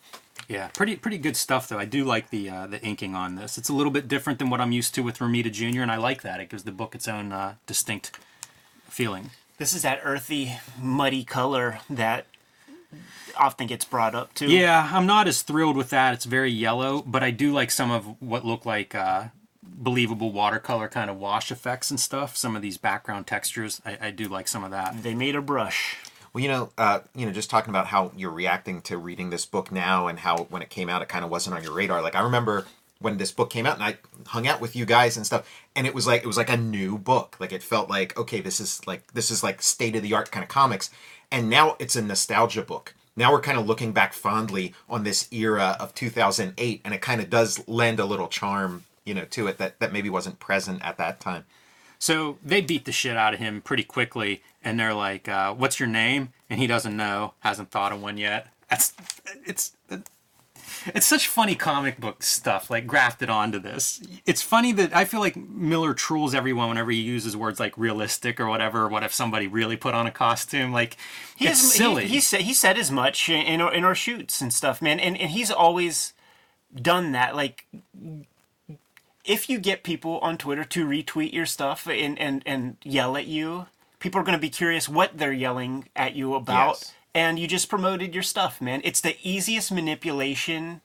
Yeah, 0.48 0.68
pretty 0.68 0.96
pretty 0.96 1.18
good 1.18 1.36
stuff 1.36 1.68
though. 1.68 1.78
I 1.78 1.84
do 1.84 2.04
like 2.04 2.30
the 2.30 2.50
uh, 2.50 2.66
the 2.66 2.80
inking 2.82 3.14
on 3.14 3.34
this. 3.36 3.58
It's 3.58 3.68
a 3.68 3.74
little 3.74 3.92
bit 3.92 4.08
different 4.08 4.38
than 4.38 4.50
what 4.50 4.60
I'm 4.60 4.72
used 4.72 4.94
to 4.94 5.02
with 5.02 5.18
Romita 5.18 5.52
Jr. 5.52 5.82
and 5.82 5.90
I 5.90 5.96
like 5.96 6.22
that. 6.22 6.40
It 6.40 6.48
gives 6.48 6.64
the 6.64 6.72
book 6.72 6.94
its 6.94 7.06
own 7.06 7.32
uh, 7.32 7.54
distinct 7.66 8.18
feeling. 8.88 9.30
This 9.58 9.74
is 9.74 9.82
that 9.82 10.00
earthy, 10.04 10.56
muddy 10.80 11.24
color 11.24 11.80
that 11.90 12.26
often 13.36 13.66
gets 13.66 13.84
brought 13.84 14.14
up 14.14 14.34
too. 14.34 14.46
Yeah, 14.46 14.90
I'm 14.92 15.06
not 15.06 15.28
as 15.28 15.42
thrilled 15.42 15.76
with 15.76 15.90
that. 15.90 16.14
It's 16.14 16.24
very 16.24 16.50
yellow, 16.50 17.02
but 17.02 17.22
I 17.22 17.30
do 17.30 17.52
like 17.52 17.70
some 17.70 17.90
of 17.90 18.20
what 18.20 18.44
look 18.44 18.66
like 18.66 18.94
uh, 18.94 19.28
believable 19.62 20.32
watercolor 20.32 20.88
kind 20.88 21.10
of 21.10 21.16
wash 21.16 21.50
effects 21.50 21.90
and 21.90 22.00
stuff. 22.00 22.36
Some 22.36 22.56
of 22.56 22.62
these 22.62 22.76
background 22.78 23.26
textures, 23.26 23.80
I, 23.84 23.98
I 24.00 24.10
do 24.10 24.28
like 24.28 24.48
some 24.48 24.64
of 24.64 24.70
that. 24.70 25.02
They 25.02 25.14
made 25.14 25.36
a 25.36 25.42
brush. 25.42 25.96
Well, 26.32 26.42
you 26.42 26.48
know, 26.48 26.72
uh, 26.76 27.00
you 27.14 27.26
know, 27.26 27.32
just 27.32 27.50
talking 27.50 27.70
about 27.70 27.86
how 27.86 28.12
you're 28.16 28.30
reacting 28.30 28.82
to 28.82 28.98
reading 28.98 29.30
this 29.30 29.46
book 29.46 29.72
now, 29.72 30.08
and 30.08 30.18
how 30.18 30.44
when 30.50 30.62
it 30.62 30.70
came 30.70 30.88
out, 30.88 31.02
it 31.02 31.08
kind 31.08 31.24
of 31.24 31.30
wasn't 31.30 31.56
on 31.56 31.62
your 31.62 31.72
radar. 31.72 32.02
Like 32.02 32.14
I 32.14 32.20
remember 32.20 32.66
when 33.00 33.16
this 33.16 33.32
book 33.32 33.50
came 33.50 33.64
out, 33.64 33.74
and 33.74 33.82
I 33.82 33.98
hung 34.26 34.46
out 34.46 34.60
with 34.60 34.76
you 34.76 34.84
guys 34.84 35.16
and 35.16 35.24
stuff, 35.24 35.48
and 35.74 35.86
it 35.86 35.94
was 35.94 36.06
like 36.06 36.22
it 36.22 36.26
was 36.26 36.36
like 36.36 36.50
a 36.50 36.56
new 36.56 36.98
book. 36.98 37.36
Like 37.40 37.52
it 37.52 37.62
felt 37.62 37.88
like 37.88 38.16
okay, 38.18 38.40
this 38.40 38.60
is 38.60 38.86
like 38.86 39.12
this 39.12 39.30
is 39.30 39.42
like 39.42 39.62
state 39.62 39.96
of 39.96 40.02
the 40.02 40.12
art 40.12 40.30
kind 40.30 40.42
of 40.42 40.50
comics, 40.50 40.90
and 41.30 41.48
now 41.50 41.76
it's 41.78 41.96
a 41.96 42.02
nostalgia 42.02 42.62
book. 42.62 42.94
Now 43.16 43.32
we're 43.32 43.40
kind 43.40 43.58
of 43.58 43.66
looking 43.66 43.92
back 43.92 44.12
fondly 44.12 44.74
on 44.88 45.02
this 45.02 45.26
era 45.32 45.76
of 45.80 45.94
2008, 45.94 46.80
and 46.84 46.94
it 46.94 47.00
kind 47.00 47.20
of 47.20 47.28
does 47.28 47.66
lend 47.66 47.98
a 47.98 48.04
little 48.04 48.28
charm, 48.28 48.84
you 49.04 49.12
know, 49.14 49.24
to 49.24 49.48
it 49.48 49.58
that 49.58 49.80
that 49.80 49.92
maybe 49.92 50.08
wasn't 50.08 50.38
present 50.38 50.84
at 50.84 50.98
that 50.98 51.20
time. 51.20 51.44
So 51.98 52.38
they 52.44 52.60
beat 52.60 52.84
the 52.84 52.92
shit 52.92 53.16
out 53.16 53.34
of 53.34 53.40
him 53.40 53.60
pretty 53.60 53.82
quickly, 53.82 54.42
and 54.62 54.78
they're 54.78 54.94
like, 54.94 55.28
uh, 55.28 55.52
"What's 55.52 55.80
your 55.80 55.88
name?" 55.88 56.32
And 56.48 56.60
he 56.60 56.66
doesn't 56.68 56.96
know, 56.96 57.34
hasn't 57.40 57.70
thought 57.70 57.92
of 57.92 58.00
one 58.00 58.18
yet. 58.18 58.48
That's 58.70 58.94
it's 59.44 59.72
it's 60.86 61.06
such 61.06 61.28
funny 61.28 61.54
comic 61.54 62.00
book 62.00 62.22
stuff, 62.22 62.70
like 62.70 62.86
grafted 62.86 63.30
onto 63.30 63.58
this. 63.58 64.00
It's 64.26 64.42
funny 64.42 64.72
that 64.72 64.94
I 64.94 65.04
feel 65.04 65.20
like 65.20 65.36
Millar 65.36 65.94
trolls 65.94 66.34
everyone 66.34 66.68
whenever 66.68 66.90
he 66.90 67.00
uses 67.00 67.36
words 67.36 67.60
like 67.60 67.76
realistic 67.76 68.40
or 68.40 68.46
whatever. 68.46 68.88
What 68.88 69.02
if 69.02 69.12
somebody 69.12 69.46
really 69.46 69.76
put 69.76 69.94
on 69.94 70.06
a 70.06 70.10
costume? 70.10 70.72
Like 70.72 70.96
He 71.36 71.46
it's 71.46 71.60
silly. 71.60 72.04
He, 72.04 72.14
he 72.14 72.20
said 72.20 72.40
he 72.42 72.54
said 72.54 72.78
as 72.78 72.90
much 72.90 73.28
in 73.28 73.60
our, 73.60 73.72
in 73.72 73.84
our 73.84 73.94
shoots 73.94 74.40
and 74.40 74.52
stuff, 74.52 74.82
man. 74.82 75.00
And 75.00 75.16
and 75.16 75.30
he's 75.30 75.50
always 75.50 76.14
done 76.74 77.12
that. 77.12 77.36
Like, 77.36 77.66
if 79.24 79.48
you 79.48 79.58
get 79.58 79.82
people 79.82 80.18
on 80.18 80.38
Twitter 80.38 80.64
to 80.64 80.86
retweet 80.86 81.32
your 81.32 81.46
stuff 81.46 81.86
and 81.88 82.18
and 82.18 82.42
and 82.46 82.76
yell 82.82 83.16
at 83.16 83.26
you, 83.26 83.66
people 83.98 84.20
are 84.20 84.24
going 84.24 84.36
to 84.38 84.40
be 84.40 84.50
curious 84.50 84.88
what 84.88 85.18
they're 85.18 85.32
yelling 85.32 85.88
at 85.94 86.14
you 86.14 86.34
about. 86.34 86.78
Yes. 86.78 86.94
And 87.14 87.38
you 87.38 87.48
just 87.48 87.68
promoted 87.68 88.14
your 88.14 88.22
stuff, 88.22 88.60
man. 88.60 88.80
It's 88.84 89.00
the 89.00 89.16
easiest 89.22 89.72
manipulation 89.72 90.80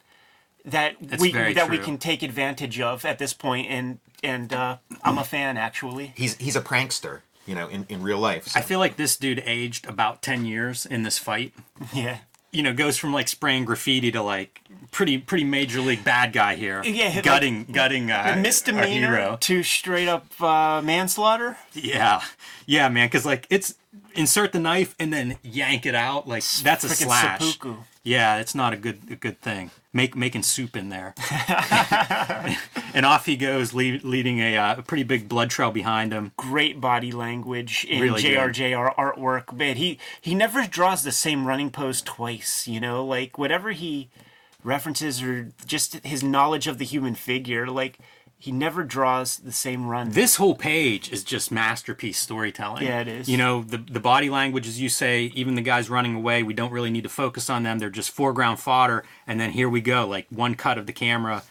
that 0.65 0.95
It's 1.01 1.21
we 1.21 1.31
very 1.31 1.53
that 1.53 1.69
we 1.69 1.77
can 1.77 1.97
take 1.97 2.23
advantage 2.23 2.79
of 2.79 3.05
at 3.05 3.19
this 3.19 3.33
point. 3.33 3.67
And 3.69 3.99
and 4.23 4.51
uh, 4.53 4.77
I'm 5.03 5.17
a 5.17 5.23
fan 5.23 5.57
actually. 5.57 6.13
He's 6.15 6.37
he's 6.37 6.55
a 6.55 6.61
prankster, 6.61 7.21
you 7.45 7.53
know, 7.55 7.67
in, 7.67 7.85
in 7.89 8.01
real 8.01 8.17
life. 8.19 8.47
so- 8.47 8.59
I 8.59 8.63
feel 8.63 8.79
like 8.79 8.95
this 8.95 9.17
dude 9.17 9.43
aged 9.45 9.85
about 9.87 10.21
ten 10.21 10.45
years 10.45 10.85
in 10.85 11.03
this 11.03 11.17
fight. 11.17 11.53
Yeah. 11.93 12.19
you 12.51 12.63
know, 12.63 12.73
goes 12.73 12.97
from 12.97 13.11
like 13.13 13.27
spraying 13.27 13.65
graffiti 13.65 14.11
to 14.11 14.21
like 14.21 14.61
pretty 14.91 15.17
pretty 15.17 15.43
major 15.43 15.81
league 15.81 16.03
bad 16.05 16.31
guy 16.33 16.55
here. 16.55 16.81
Yeah, 16.85 17.09
like- 17.15 17.23
gutting 17.23 17.65
gutting 17.65 18.11
uh, 18.11 18.15
our 18.15 18.35
Misdemeanor 18.37 18.87
hero. 19.15 19.37
to 19.41 19.61
straight 19.63 20.07
up 20.07 20.25
uh, 20.41 20.81
manslaughter. 20.81 21.57
Yeah, 21.73 22.23
yeah, 22.65 22.87
man. 22.89 23.07
Because 23.07 23.25
like 23.25 23.45
it's 23.49 23.75
insert 24.15 24.51
the 24.51 24.59
knife 24.59 24.95
and 24.99 25.11
then 25.13 25.37
yank 25.43 25.85
it 25.85 25.95
out. 25.95 26.27
Like 26.27 26.43
that's 26.43 26.83
a 26.83 26.87
Frickin' 26.87 27.05
slash. 27.05 27.41
seppuku. 27.43 27.77
Yeah, 28.03 28.37
it's 28.37 28.53
not 28.53 28.73
a 28.73 28.77
good 28.77 28.99
a 29.09 29.15
good 29.15 29.39
thing. 29.41 29.71
Make 29.93 30.15
making 30.15 30.43
soup 30.43 30.75
in 30.75 30.89
there. 30.89 31.13
and 32.93 33.05
off 33.05 33.25
he 33.25 33.37
goes, 33.37 33.73
lead, 33.73 34.03
leading 34.03 34.39
a, 34.39 34.57
uh, 34.57 34.75
a 34.77 34.81
pretty 34.81 35.03
big 35.03 35.29
blood 35.29 35.49
trail 35.49 35.71
behind 35.71 36.11
him. 36.11 36.31
great 36.35 36.81
body 36.81 37.11
language 37.11 37.85
in 37.85 38.01
Really. 38.01 38.21
JRJR 38.21 38.95
artwork, 38.95 39.57
but 39.57 39.77
he 39.77 39.99
he 40.19 40.35
never 40.35 40.65
draws 40.67 41.03
the 41.03 41.11
same 41.11 41.47
running 41.47 41.69
pose 41.71 42.01
twice. 42.01 42.67
You 42.67 42.79
know, 42.79 43.05
like 43.05 43.37
whatever 43.37 43.71
he 43.71 44.09
references 44.63 45.21
or 45.21 45.51
just 45.65 45.95
his 46.05 46.23
knowledge 46.23 46.67
of 46.67 46.77
the 46.79 46.85
human 46.85 47.15
figure, 47.15 47.67
like 47.67 47.99
he 48.43 48.51
never 48.51 48.83
draws 48.83 49.37
the 49.37 49.53
same 49.53 49.87
run. 49.87 50.09
This 50.09 50.35
whole 50.35 50.53
page 50.53 51.09
is 51.13 51.23
just 51.23 51.49
masterpiece 51.49 52.19
storytelling. 52.19 52.83
Yeah, 52.83 52.99
it 52.99 53.07
is. 53.07 53.29
You 53.29 53.37
know, 53.37 53.63
the 53.63 53.77
the 53.77 54.01
body 54.01 54.29
language, 54.29 54.67
as 54.67 54.81
you 54.81 54.89
say, 54.89 55.31
even 55.33 55.55
the 55.55 55.61
guys 55.61 55.89
running 55.89 56.13
away, 56.13 56.43
we 56.43 56.53
don't 56.53 56.73
really 56.73 56.89
need 56.89 57.03
to 57.03 57.09
focus 57.09 57.49
on 57.49 57.63
them. 57.63 57.79
They're 57.79 57.89
just 57.89 58.11
foreground 58.11 58.59
fodder. 58.59 59.05
And 59.25 59.39
then 59.39 59.51
here 59.51 59.69
we 59.69 59.79
go, 59.79 60.05
like 60.05 60.27
one 60.29 60.55
cut 60.55 60.77
of 60.77 60.87
the 60.87 60.91
camera. 60.91 61.43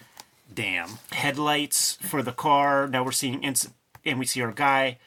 Damn. 0.52 0.98
Headlights 1.12 1.96
for 2.02 2.22
the 2.22 2.30
car. 2.30 2.86
Now 2.86 3.04
we're 3.04 3.12
seeing 3.12 3.42
ins- 3.42 3.70
and 4.04 4.18
we 4.18 4.26
see 4.26 4.42
our 4.42 4.52
guy 4.52 4.98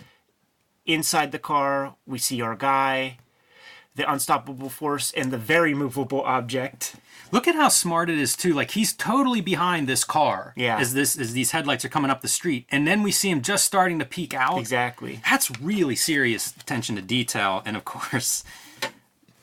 inside 0.87 1.31
the 1.31 1.37
car. 1.37 1.93
We 2.07 2.17
see 2.17 2.41
our 2.41 2.55
guy, 2.55 3.19
the 3.95 4.10
unstoppable 4.12 4.69
force, 4.69 5.12
and 5.12 5.31
the 5.31 5.38
very 5.38 5.73
movable 5.73 6.21
object. 6.23 6.95
Look 7.31 7.47
at 7.47 7.55
how 7.55 7.69
smart 7.69 8.10
it 8.10 8.17
is 8.19 8.36
too. 8.36 8.53
Like 8.53 8.71
he's 8.71 8.93
totally 8.93 9.41
behind 9.41 9.88
this 9.88 10.03
car. 10.03 10.53
Yeah. 10.55 10.77
As 10.79 10.93
this 10.93 11.17
as 11.17 11.34
these 11.34 11.51
headlights 11.51 11.84
are 11.84 11.89
coming 11.89 12.12
up 12.12 12.21
the 12.21 12.27
street, 12.27 12.65
and 12.69 12.88
then 12.88 13.03
we 13.03 13.12
see 13.12 13.29
him 13.29 13.41
just 13.41 13.65
starting 13.65 13.99
to 13.99 14.05
peek 14.05 14.34
out. 14.34 14.60
Exactly. 14.60 15.21
That's 15.29 15.49
really 15.60 15.95
serious 15.95 16.53
attention 16.55 16.95
to 16.97 17.01
detail, 17.01 17.62
and 17.65 17.75
of 17.75 17.84
course, 17.86 18.43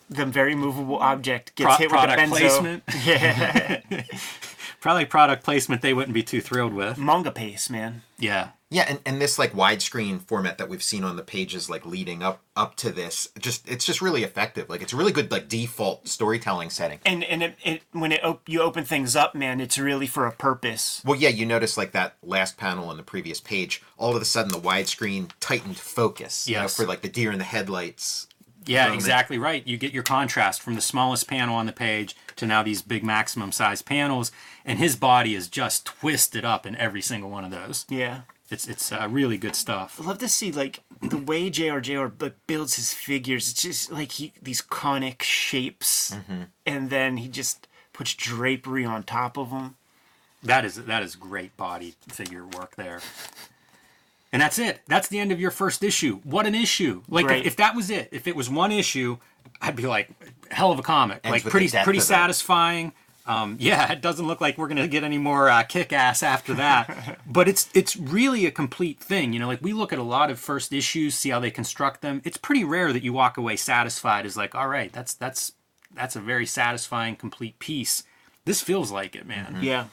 the 0.09 0.27
very 0.27 0.55
movable 0.55 0.99
object 0.99 1.55
gets 1.57 1.77
Pro- 1.77 1.89
hit 1.89 1.91
with 1.91 2.01
a 2.01 2.07
benzo. 2.17 2.29
placement. 2.29 2.83
Yeah, 3.05 3.81
Probably 4.83 5.07
product 5.07 5.45
placement 5.45 5.81
they 5.81 5.95
wouldn't 5.95 6.13
be 6.13 6.23
too 6.25 6.41
thrilled 6.43 6.75
with. 6.75 6.99
manga 6.99 7.31
pace, 7.31 7.71
man. 7.71 8.03
Yeah. 8.19 8.49
Yeah, 8.69 8.87
and, 8.89 9.01
and 9.05 9.21
this 9.21 9.39
like 9.39 9.53
widescreen 9.53 10.23
format 10.23 10.57
that 10.57 10.69
we've 10.69 10.83
seen 10.83 11.05
on 11.05 11.17
the 11.17 11.23
pages 11.23 11.69
like 11.69 11.85
leading 11.85 12.23
up 12.23 12.41
up 12.57 12.75
to 12.77 12.91
this, 12.91 13.29
just 13.39 13.69
it's 13.71 13.85
just 13.85 14.01
really 14.01 14.23
effective. 14.25 14.71
Like 14.71 14.81
it's 14.81 14.95
a 14.95 14.97
really 14.97 15.13
good 15.13 15.31
like 15.31 15.47
default 15.49 16.09
storytelling 16.09 16.71
setting. 16.71 16.99
And 17.05 17.23
and 17.25 17.43
it, 17.43 17.57
it 17.63 17.83
when 17.93 18.13
it 18.13 18.25
op- 18.25 18.49
you 18.49 18.63
open 18.63 18.85
things 18.85 19.15
up, 19.15 19.35
man, 19.35 19.61
it's 19.61 19.77
really 19.79 20.07
for 20.07 20.27
a 20.27 20.33
purpose. 20.33 21.03
Well, 21.05 21.19
yeah, 21.19 21.29
you 21.29 21.45
notice 21.45 21.77
like 21.77 21.93
that 21.93 22.17
last 22.23 22.57
panel 22.57 22.89
on 22.89 22.97
the 22.97 23.03
previous 23.03 23.41
page. 23.41 23.83
All 23.99 24.17
of 24.17 24.23
a 24.23 24.25
sudden, 24.25 24.51
the 24.53 24.59
widescreen 24.59 25.31
tightened 25.39 25.77
focus. 25.77 26.49
You 26.49 26.55
know, 26.57 26.63
Yes. 26.63 26.75
for 26.77 26.87
like 26.87 27.03
the 27.03 27.09
deer 27.11 27.31
in 27.31 27.39
the 27.39 27.45
headlights. 27.45 28.27
Yeah, 28.67 28.93
it. 28.93 28.95
exactly 28.95 29.39
right. 29.39 29.67
You 29.67 29.77
get 29.77 29.93
your 29.93 30.03
contrast 30.03 30.63
from 30.63 30.75
the 30.75 30.81
smallest 30.81 31.29
panel 31.29 31.55
on 31.55 31.67
the 31.67 31.73
page 31.73 32.17
to 32.37 32.47
now 32.47 32.63
these 32.63 32.83
big 32.83 33.05
maximum 33.05 33.53
size 33.53 33.83
panels, 33.83 34.33
and 34.65 34.79
his 34.79 34.97
body 34.97 35.35
is 35.35 35.49
just 35.49 35.85
twisted 35.85 36.45
up 36.45 36.67
in 36.67 36.77
every 36.77 37.03
single 37.03 37.31
one 37.31 37.45
of 37.45 37.51
those. 37.51 37.87
Yeah. 37.89 38.23
It's 38.51 38.69
it's 38.69 38.93
uh, 38.93 39.09
really 39.11 39.39
good 39.39 39.57
stuff. 39.57 39.99
I 39.99 40.05
love 40.05 40.19
to 40.19 40.29
see 40.29 40.53
like 40.53 40.81
the 41.01 41.17
way 41.17 41.51
JRJR 41.51 42.21
like, 42.21 42.35
builds 42.47 42.77
his 42.77 42.93
figures. 42.93 43.51
It's 43.51 43.63
just 43.63 43.91
like 43.91 44.13
he 44.13 44.35
these 44.43 44.61
conic 44.61 45.23
shapes, 45.23 46.15
and 46.67 46.91
then 46.91 47.17
he 47.17 47.29
just 47.29 47.67
puts 47.95 48.15
drapery 48.15 48.85
on 48.85 49.05
top 49.05 49.39
of 49.39 49.51
them. 49.51 49.77
That 50.43 50.67
is 50.67 50.75
that 50.75 51.03
is 51.03 51.17
great 51.17 51.57
body 51.57 51.95
figure 52.09 52.45
work 52.45 52.77
there. 52.77 53.01
And 54.33 54.41
that's 54.41 54.59
it. 54.59 54.81
That's 54.89 55.09
the 55.09 55.19
end 55.19 55.31
of 55.31 55.41
your 55.41 55.51
first 55.51 55.85
issue. 55.85 56.21
What 56.25 56.47
an 56.47 56.55
issue! 56.55 57.03
Like 57.09 57.31
if, 57.31 57.47
if 57.47 57.57
that 57.57 57.77
was 57.77 57.91
it, 57.91 58.09
if 58.13 58.27
it 58.27 58.35
was 58.35 58.49
one 58.49 58.73
issue, 58.73 59.19
I'd 59.61 59.77
be 59.77 59.87
like, 59.87 60.09
hell 60.51 60.73
of 60.73 60.79
a 60.79 60.83
comic. 60.83 61.21
Ends 61.23 61.45
like 61.45 61.51
pretty 61.53 61.69
pretty 61.85 62.01
satisfying. 62.01 62.93
Um, 63.25 63.57
yeah, 63.61 63.93
it 63.93 64.01
doesn't 64.01 64.27
look 64.27 64.41
like 64.41 64.59
we're 64.59 64.69
gonna 64.69 64.89
get 64.89 65.05
any 65.05 65.19
more 65.19 65.49
uh, 65.49 65.63
kick 65.63 65.93
ass 65.93 66.23
after 66.23 66.55
that. 66.55 67.19
but 67.27 67.47
it's 67.47 67.69
it's 67.75 67.95
really 67.95 68.47
a 68.47 68.51
complete 68.51 68.99
thing. 68.99 69.33
You 69.33 69.39
know, 69.39 69.47
like 69.47 69.63
we 69.63 69.73
look 69.73 69.93
at 69.93 69.99
a 69.99 70.03
lot 70.05 70.31
of 70.31 70.41
first 70.41 70.73
issues, 70.73 71.15
see 71.15 71.29
how 71.29 71.39
they 71.39 71.51
construct 71.51 72.01
them. 72.01 72.23
It's 72.25 72.37
pretty 72.37 72.65
rare 72.65 72.93
that 72.93 73.03
you 73.03 73.13
walk 73.13 73.37
away 73.37 73.57
satisfied 73.57 74.27
as 74.27 74.37
like, 74.37 74.55
all 74.55 74.69
right, 74.69 74.93
that's 74.93 75.15
that's 75.15 75.53
that's 75.95 76.17
a 76.17 76.21
very 76.21 76.47
satisfying 76.47 77.17
complete 77.17 77.59
piece. 77.59 78.03
This 78.45 78.61
feels 78.61 78.91
like 78.91 79.15
it, 79.15 79.27
man. 79.27 79.59
Yeah, 79.61 79.87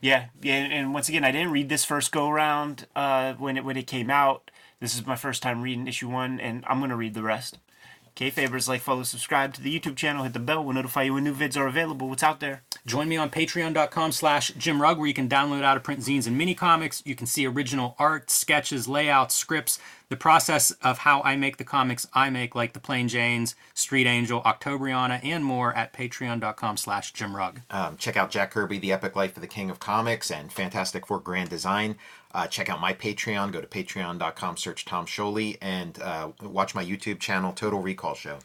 yeah, 0.00 0.26
yeah. 0.42 0.54
And, 0.54 0.92
once 0.92 1.08
again, 1.08 1.24
I 1.24 1.32
didn't 1.32 1.50
read 1.50 1.68
this 1.68 1.84
first 1.84 2.12
go 2.12 2.28
around 2.28 2.86
uh, 2.94 3.34
when 3.34 3.56
it 3.56 3.64
when 3.64 3.76
it 3.76 3.86
came 3.86 4.10
out. 4.10 4.50
This 4.80 4.94
is 4.94 5.06
my 5.06 5.16
first 5.16 5.42
time 5.42 5.62
reading 5.62 5.86
issue 5.86 6.08
one, 6.08 6.40
and 6.40 6.64
I'm 6.66 6.80
gonna 6.80 6.96
read 6.96 7.14
the 7.14 7.22
rest. 7.22 7.58
Okay, 8.16 8.30
Favors, 8.30 8.68
like, 8.68 8.80
follow, 8.80 9.02
subscribe 9.02 9.54
to 9.54 9.60
the 9.60 9.76
YouTube 9.76 9.96
channel, 9.96 10.22
hit 10.22 10.34
the 10.34 10.38
bell, 10.38 10.62
we'll 10.62 10.72
notify 10.72 11.02
you 11.02 11.14
when 11.14 11.24
new 11.24 11.34
vids 11.34 11.56
are 11.56 11.66
available. 11.66 12.08
What's 12.08 12.22
out 12.22 12.38
there? 12.38 12.62
Join 12.86 13.08
me 13.08 13.16
on 13.16 13.28
patreon.com 13.28 14.12
slash 14.12 14.52
Jim 14.56 14.80
Rugg, 14.80 14.98
where 14.98 15.08
you 15.08 15.14
can 15.14 15.28
download 15.28 15.64
out 15.64 15.76
of 15.76 15.82
print 15.82 15.98
zines 15.98 16.28
and 16.28 16.38
mini 16.38 16.54
comics. 16.54 17.02
You 17.04 17.16
can 17.16 17.26
see 17.26 17.44
original 17.44 17.96
art, 17.98 18.30
sketches, 18.30 18.86
layouts, 18.86 19.34
scripts, 19.34 19.80
the 20.08 20.16
process 20.16 20.70
of 20.82 20.98
how 20.98 21.22
I 21.22 21.36
make 21.36 21.56
the 21.56 21.64
comics 21.64 22.06
I 22.12 22.30
make, 22.30 22.54
like 22.54 22.72
The 22.72 22.80
Plain 22.80 23.08
Janes, 23.08 23.54
Street 23.72 24.06
Angel, 24.06 24.42
Octobriana, 24.42 25.24
and 25.24 25.44
more 25.44 25.74
at 25.74 25.92
patreon.com 25.92 26.76
slash 26.76 27.12
Jim 27.12 27.34
Rugg. 27.34 27.62
Um, 27.70 27.96
check 27.96 28.16
out 28.16 28.30
Jack 28.30 28.50
Kirby, 28.50 28.78
The 28.78 28.92
Epic 28.92 29.16
Life 29.16 29.36
of 29.36 29.40
the 29.40 29.48
King 29.48 29.70
of 29.70 29.80
Comics, 29.80 30.30
and 30.30 30.52
Fantastic 30.52 31.06
Four 31.06 31.20
Grand 31.20 31.50
Design. 31.50 31.96
Uh, 32.34 32.46
check 32.46 32.68
out 32.68 32.80
my 32.80 32.92
Patreon. 32.92 33.52
Go 33.52 33.60
to 33.60 33.66
patreon.com, 33.66 34.56
search 34.56 34.84
Tom 34.84 35.06
Scioli, 35.06 35.56
and 35.60 36.00
uh, 36.00 36.30
watch 36.42 36.74
my 36.74 36.84
YouTube 36.84 37.20
channel, 37.20 37.52
Total 37.52 37.80
Recall 37.80 38.14
Show. 38.14 38.38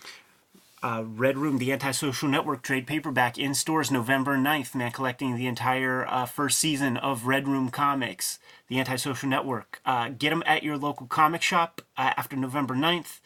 Uh, 0.82 1.04
Red 1.06 1.38
Room, 1.38 1.58
the 1.58 1.72
Antisocial 1.72 2.30
Network 2.30 2.62
trade 2.62 2.88
paperback 2.88 3.38
in 3.38 3.54
stores 3.54 3.92
November 3.92 4.38
9th, 4.38 4.76
man, 4.76 4.92
collecting 4.92 5.36
the 5.36 5.48
entire 5.48 6.08
uh, 6.08 6.26
first 6.26 6.60
season 6.60 6.98
of 6.98 7.26
Red 7.26 7.48
Room 7.48 7.70
Comics, 7.70 8.40
the 8.68 8.80
Antisocial 8.80 9.28
Network. 9.28 9.82
Uh, 9.86 10.10
get 10.10 10.30
them 10.30 10.44
at 10.46 10.64
your 10.64 10.78
local 10.78 11.08
comic 11.08 11.42
shop 11.42 11.82
uh, 11.98 12.14
after 12.16 12.36
November 12.36 12.76
9th. 12.76 13.20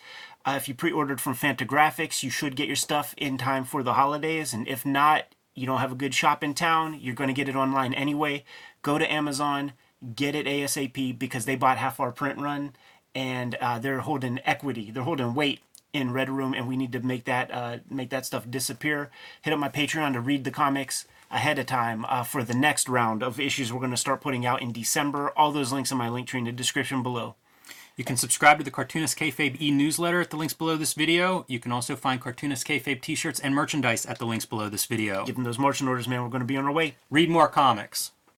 Uh, 0.46 0.56
if 0.58 0.68
you 0.68 0.74
pre 0.74 0.92
ordered 0.92 1.22
from 1.22 1.36
Fantagraphics, 1.36 2.24
you 2.24 2.30
should 2.30 2.56
get 2.56 2.68
your 2.68 2.76
stuff 2.76 3.14
in 3.18 3.38
time 3.38 3.64
for 3.64 3.84
the 3.84 3.94
holidays. 3.94 4.54
And 4.54 4.68
if 4.68 4.86
not, 4.86 5.26
you 5.54 5.68
don't 5.68 5.80
have 5.80 5.92
a 5.92 5.96
good 5.96 6.16
shop 6.16 6.44
in 6.44 6.54
town, 6.54 6.98
you're 7.00 7.14
going 7.14 7.28
to 7.28 7.34
get 7.34 7.48
it 7.48 7.56
online 7.56 7.94
anyway. 7.94 8.44
Go 8.82 8.98
to 8.98 9.12
Amazon, 9.12 9.74
get 10.16 10.36
it 10.36 10.48
ASAP 10.48 11.18
because 11.20 11.46
they 11.46 11.56
bought 11.56 11.78
half 11.78 12.00
our 12.00 12.12
print 12.12 12.40
run 12.40 12.76
and 13.14 13.56
uh, 13.56 13.78
they're 13.78 14.00
holding 14.00 14.40
equity, 14.44 14.90
they're 14.90 15.04
holding 15.04 15.36
weight 15.36 15.62
in 15.94 16.12
Red 16.12 16.30
Room, 16.30 16.54
and 16.54 16.68
we 16.68 16.76
need 16.76 16.92
to 16.92 17.00
make 17.00 17.26
that 17.26 17.52
uh, 17.52 17.78
make 17.90 18.10
that 18.10 18.26
stuff 18.26 18.50
disappear. 18.50 19.12
Hit 19.42 19.54
up 19.54 19.60
my 19.60 19.70
Patreon 19.70 20.14
to 20.14 20.20
read 20.20 20.44
the 20.44 20.52
comics 20.52 21.06
ahead 21.32 21.60
of 21.60 21.66
time 21.66 22.06
uh, 22.06 22.24
for 22.24 22.44
the 22.44 22.54
next 22.54 22.90
round 22.90 23.24
of 23.24 23.40
issues 23.40 23.72
we're 23.72 23.80
going 23.80 23.92
to 23.92 23.98
start 23.98 24.22
putting 24.22 24.46
out 24.46 24.62
in 24.62 24.72
December. 24.72 25.32
All 25.38 25.52
those 25.52 25.72
links 25.72 25.92
in 25.92 25.98
my 25.98 26.10
link 26.10 26.28
tree 26.28 26.40
in 26.40 26.46
the 26.46 26.52
description 26.52 27.04
below. 27.04 27.36
You 27.96 28.04
can 28.04 28.18
subscribe 28.18 28.58
to 28.58 28.64
the 28.64 28.72
Cartoonist 28.72 29.20
Kayfabe 29.20 29.62
e-newsletter 29.62 30.20
at 30.20 30.32
the 30.32 30.38
links 30.38 30.56
below 30.56 30.76
this 30.78 30.94
video. 30.94 31.46
You 31.48 31.60
can 31.60 31.72
also 31.72 31.96
find 31.96 32.20
Cartoonist 32.20 32.66
Kayfabe 32.66 33.02
t-shirts 33.02 33.40
and 33.40 33.54
merchandise 33.54 34.04
at 34.08 34.18
the 34.18 34.26
links 34.26 34.48
below 34.48 34.68
this 34.68 34.86
video. 34.86 35.24
Give 35.26 35.36
them 35.36 35.44
those 35.44 35.60
marching 35.60 35.88
orders, 35.88 36.08
man. 36.08 36.24
We're 36.24 36.30
going 36.30 36.42
to 36.42 36.46
be 36.46 36.58
on 36.58 36.66
our 36.66 36.72
way. 36.72 36.96
Read 37.12 37.30
more 37.30 37.48
comics. 37.48 38.12